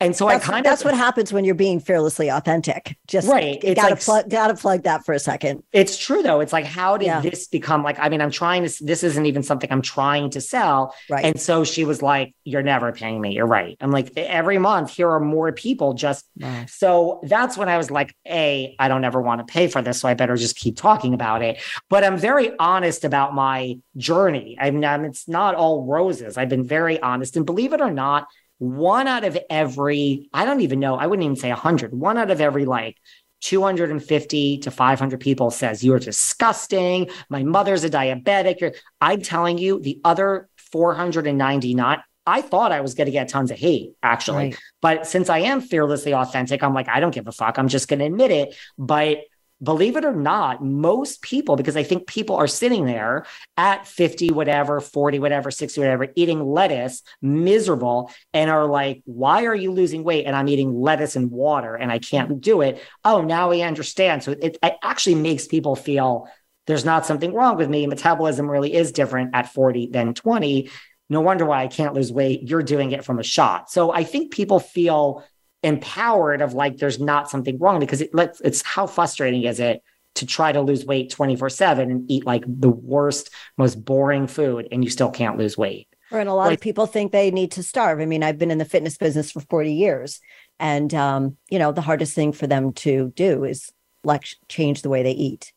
[0.00, 2.96] And so that's, I kind of that's what happens when you're being fearlessly authentic.
[3.08, 3.58] Just right.
[3.62, 5.64] It's gotta like, plug gotta plug that for a second.
[5.72, 6.38] It's true though.
[6.40, 7.20] It's like, how did yeah.
[7.20, 7.98] this become like?
[7.98, 10.94] I mean, I'm trying to this isn't even something I'm trying to sell.
[11.10, 11.24] Right.
[11.24, 13.34] And so she was like, You're never paying me.
[13.34, 13.76] You're right.
[13.80, 16.74] I'm like, every month here are more people just nice.
[16.74, 20.00] so that's when I was like, A, I don't ever want to pay for this.
[20.00, 21.60] So I better just keep talking about it.
[21.88, 24.56] But I'm very honest about my journey.
[24.60, 26.36] I mean, it's not all roses.
[26.36, 27.36] I've been very honest.
[27.36, 28.28] And believe it or not,
[28.58, 32.30] one out of every, I don't even know, I wouldn't even say 100, one out
[32.30, 32.96] of every like
[33.40, 37.08] 250 to 500 people says you're disgusting.
[37.30, 38.74] My mother's a diabetic.
[39.00, 42.00] I'm telling you, the other 490 not.
[42.26, 44.36] I thought I was going to get tons of hate actually.
[44.36, 44.58] Right.
[44.82, 47.58] But since I am fearlessly authentic, I'm like, I don't give a fuck.
[47.58, 48.54] I'm just going to admit it.
[48.76, 49.18] But
[49.62, 54.30] believe it or not, most people, because I think people are sitting there at 50,
[54.30, 60.04] whatever, 40, whatever, 60, whatever, eating lettuce, miserable, and are like, why are you losing
[60.04, 60.26] weight?
[60.26, 62.82] And I'm eating lettuce and water and I can't do it.
[63.04, 64.22] Oh, now I understand.
[64.22, 66.28] So it, it actually makes people feel
[66.66, 67.86] there's not something wrong with me.
[67.86, 70.70] Metabolism really is different at 40 than 20.
[71.08, 72.48] No wonder why I can't lose weight.
[72.48, 73.70] You're doing it from a shot.
[73.70, 75.24] So I think people feel
[75.62, 79.82] empowered of like there's not something wrong because it lets it's how frustrating is it
[80.14, 84.68] to try to lose weight 24 7 and eat like the worst most boring food
[84.70, 85.88] and you still can't lose weight?
[86.10, 88.00] And a lot like, of people think they need to starve.
[88.00, 90.20] I mean i've been in the fitness business for 40 years
[90.58, 93.70] and um, you know the hardest thing for them to do is
[94.04, 95.52] like change the way they eat.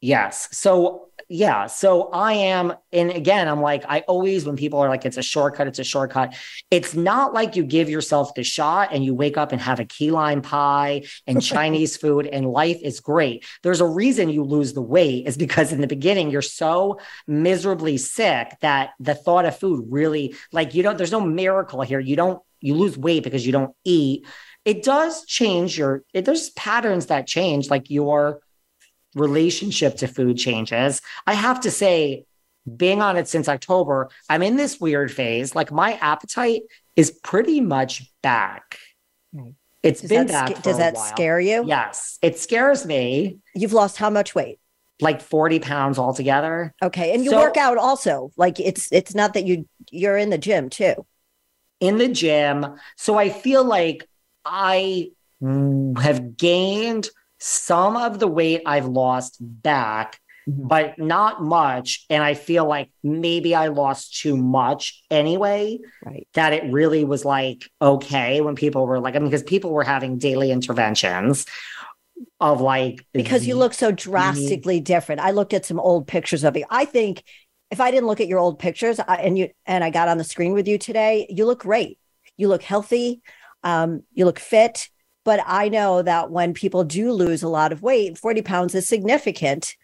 [0.00, 0.48] Yes.
[0.52, 1.66] So yeah.
[1.66, 5.22] So I am, and again, I'm like, I always, when people are like, it's a
[5.22, 6.36] shortcut, it's a shortcut.
[6.70, 9.84] It's not like you give yourself the shot and you wake up and have a
[9.84, 13.44] key lime pie and Chinese food and life is great.
[13.64, 17.96] There's a reason you lose the weight is because in the beginning, you're so miserably
[17.96, 21.98] sick that the thought of food really, like, you don't, there's no miracle here.
[21.98, 24.26] You don't, you lose weight because you don't eat.
[24.64, 28.40] It does change your, it, there's patterns that change, like your,
[29.16, 31.02] relationship to food changes.
[31.26, 32.24] I have to say,
[32.76, 35.54] being on it since October, I'm in this weird phase.
[35.54, 36.62] Like my appetite
[36.94, 38.78] is pretty much back.
[39.82, 40.56] It's does been that, back.
[40.56, 41.64] sca- does that scare you?
[41.66, 43.38] Yes, it scares me.
[43.54, 44.58] You've lost how much weight?
[45.00, 46.74] Like 40 pounds altogether.
[46.82, 48.30] Okay, and you So- work out also.
[48.36, 51.06] Like it's it's not that you you're in the gym too.
[51.78, 52.66] in the gym.
[52.96, 54.08] So I feel like
[54.44, 55.10] I
[55.42, 60.68] have gained some of the weight I've lost back, Mhm.
[60.68, 62.04] but not much.
[62.08, 66.26] And I feel like maybe I lost too much anyway, Right.
[66.34, 69.84] that it really was like okay when people were like, I mean, because people were
[69.84, 71.46] having daily interventions
[72.40, 75.20] of like, Because you look so drastically different.
[75.20, 76.64] I looked at some old pictures of you.
[76.70, 77.22] I think
[77.70, 80.18] if I didn't look at your old pictures I, and you and I got on
[80.18, 81.98] the screen with you today, you look great.
[82.36, 83.20] You look healthy.
[83.64, 84.88] Um, you look fit.
[85.26, 88.88] But I know that when people do lose a lot of weight, 40 pounds is
[88.88, 89.74] significant.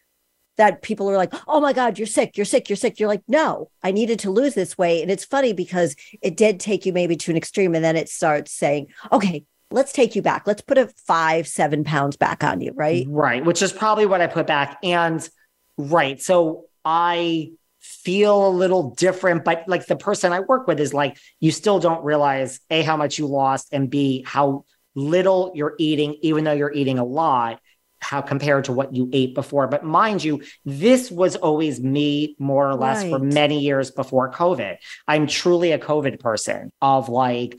[0.57, 3.01] That people are like, oh my God, you're sick, you're sick, you're sick.
[3.01, 5.03] You're like, no, I needed to lose this weight.
[5.03, 7.75] And it's funny because it did take you maybe to an extreme.
[7.75, 10.47] And then it starts saying, okay, let's take you back.
[10.47, 13.05] Let's put a five, seven pounds back on you, right?
[13.09, 14.79] Right, which is probably what I put back.
[14.85, 15.29] And
[15.77, 20.95] right, so I feel a little different, but like the person I work with is
[20.95, 25.75] like, you still don't realize A, how much you lost, and B, how little you're
[25.79, 27.61] eating, even though you're eating a lot,
[28.01, 29.69] how compared to what you ate before.
[29.69, 34.77] But mind you, this was always me more or less for many years before COVID.
[35.07, 37.59] I'm truly a COVID person of like,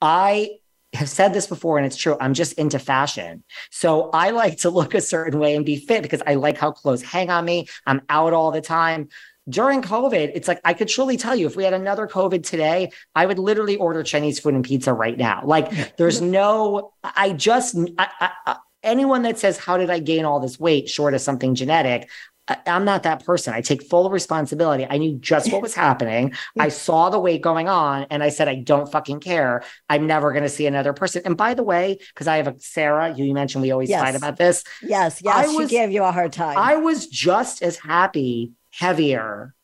[0.00, 0.52] I
[0.94, 2.16] have said this before and it's true.
[2.20, 3.44] I'm just into fashion.
[3.70, 6.72] So I like to look a certain way and be fit because I like how
[6.72, 7.66] clothes hang on me.
[7.86, 9.08] I'm out all the time.
[9.48, 12.92] During COVID, it's like I could truly tell you if we had another COVID today,
[13.14, 15.42] I would literally order Chinese food and pizza right now.
[15.44, 20.38] Like there's no, I just, I, I, anyone that says, How did I gain all
[20.38, 22.08] this weight short of something genetic?
[22.48, 23.52] I- I'm not that person.
[23.54, 24.86] I take full responsibility.
[24.88, 26.34] I knew just what was happening.
[26.58, 29.62] I saw the weight going on and I said, I don't fucking care.
[29.88, 31.22] I'm never going to see another person.
[31.24, 34.02] And by the way, because I have a Sarah, you mentioned we always Yes.
[34.02, 34.62] fight about this.
[34.82, 36.56] Yes, yes, I she was- gave you a hard time.
[36.58, 39.54] I was just as happy, heavier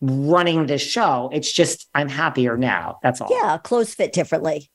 [0.00, 1.30] running this show.
[1.32, 2.98] It's just I'm happier now.
[3.02, 3.28] That's all.
[3.30, 4.70] yeah, clothes fit differently.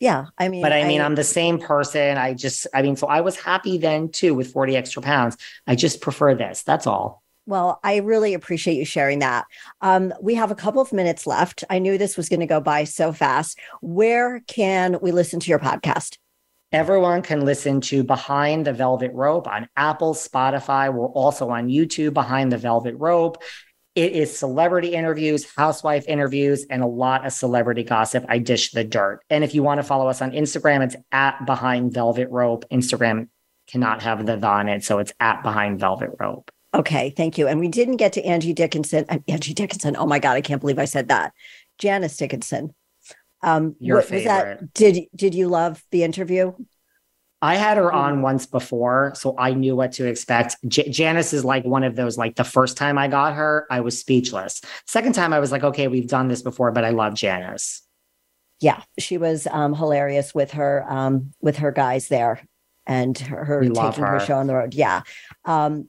[0.00, 2.18] Yeah, I mean, But I mean, I'm the same person.
[2.18, 5.36] I just, I mean, so I was happy then too with 40 extra pounds.
[5.66, 6.62] I just prefer this.
[6.62, 7.22] That's all.
[7.46, 9.46] well, I really appreciate you sharing that.
[9.80, 11.64] Um, we have a couple of minutes left.
[11.68, 13.58] I knew this was going to go by so fast.
[13.80, 16.18] Where can we listen to your podcast?
[16.70, 20.92] Everyone can listen to Behind the Velvet Rope on Apple, Spotify.
[20.92, 23.42] We're also on YouTube, Behind the Velvet Rope.
[23.94, 28.26] It is celebrity interviews, housewife interviews, and a lot of celebrity gossip.
[28.28, 29.20] I dish the dirt.
[29.30, 32.66] And if you want to follow us on Instagram, it's at Behind Velvet Rope.
[32.70, 33.28] Instagram
[33.66, 36.50] cannot have the on it, so it's at Behind Velvet Rope.
[36.74, 37.48] Okay, thank you.
[37.48, 39.06] And we didn't get to Angie Dickinson.
[39.08, 39.96] uh, Angie Dickinson.
[39.96, 41.32] Oh my God, I can't believe I said that.
[41.78, 42.74] Janice Dickinson.
[43.42, 44.58] Um, Your was that?
[44.60, 44.74] favorite.
[44.74, 46.52] Did did you love the interview?
[47.40, 47.96] I had her Mm-hmm.
[47.96, 50.56] on once before, so I knew what to expect.
[50.66, 53.78] J- Janice is like one of those, like the first time I got her, I
[53.80, 54.60] was speechless.
[54.86, 57.82] Second time, I was like, okay, we've done this before, but I love Janice.
[58.60, 62.40] Yeah, she was um, hilarious with her um, with her guys there
[62.86, 64.20] and her, her taking her her.
[64.20, 64.74] show on the road.
[64.74, 65.02] Yeah.
[65.44, 65.88] Um,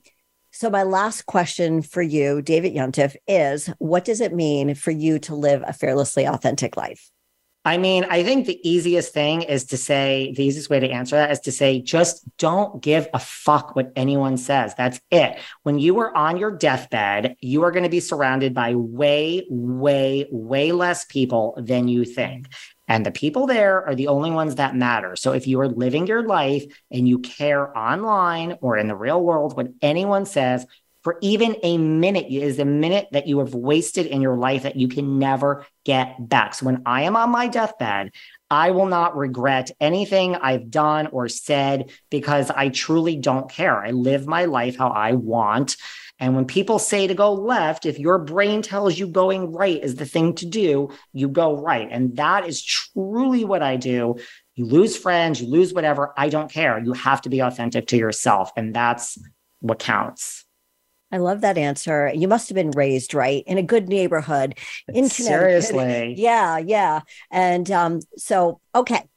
[0.52, 5.18] so my last question for you, David Yontef, is what does it mean for you
[5.20, 7.10] to live a fearlessly authentic life?
[7.70, 11.14] I mean, I think the easiest thing is to say, the easiest way to answer
[11.14, 14.74] that is to say, just don't give a fuck what anyone says.
[14.74, 15.38] That's it.
[15.62, 20.26] When you are on your deathbed, you are going to be surrounded by way, way,
[20.32, 22.48] way less people than you think.
[22.88, 25.14] And the people there are the only ones that matter.
[25.14, 29.22] So if you are living your life and you care online or in the real
[29.22, 30.66] world what anyone says,
[31.02, 34.76] for even a minute is a minute that you have wasted in your life that
[34.76, 36.54] you can never get back.
[36.54, 38.12] So when I am on my deathbed,
[38.50, 43.82] I will not regret anything I've done or said because I truly don't care.
[43.82, 45.76] I live my life how I want.
[46.18, 49.94] And when people say to go left, if your brain tells you going right is
[49.94, 51.88] the thing to do, you go right.
[51.90, 54.16] And that is truly what I do.
[54.54, 56.12] You lose friends, you lose whatever.
[56.18, 56.78] I don't care.
[56.78, 58.52] You have to be authentic to yourself.
[58.54, 59.16] And that's
[59.60, 60.44] what counts.
[61.12, 62.12] I love that answer.
[62.14, 64.58] You must have been raised right in a good neighborhood
[64.88, 66.14] in Seriously.
[66.16, 67.00] Yeah, yeah.
[67.30, 69.08] And um, so, okay.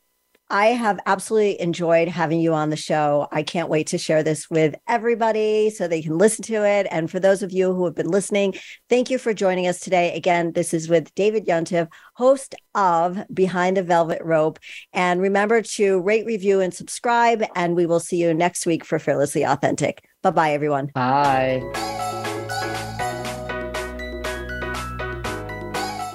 [0.53, 3.27] I have absolutely enjoyed having you on the show.
[3.31, 6.85] I can't wait to share this with everybody so they can listen to it.
[6.91, 8.53] And for those of you who have been listening,
[8.87, 10.15] thank you for joining us today.
[10.15, 14.59] Again, this is with David Yontef, host of Behind the Velvet Rope.
[14.93, 17.43] And remember to rate, review, and subscribe.
[17.55, 20.07] And we will see you next week for Fearlessly Authentic.
[20.21, 20.91] Bye bye, everyone.
[20.93, 21.63] Bye.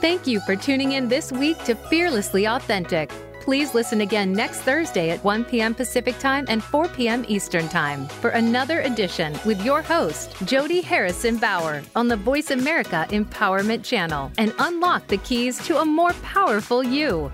[0.01, 3.11] Thank you for tuning in this week to Fearlessly Authentic.
[3.49, 5.75] Please listen again next Thursday at 1 p.m.
[5.75, 7.25] Pacific Time and 4 p.m.
[7.29, 13.07] Eastern Time for another edition with your host, Jodi Harrison Bauer, on the Voice America
[13.09, 17.33] Empowerment Channel and unlock the keys to a more powerful you.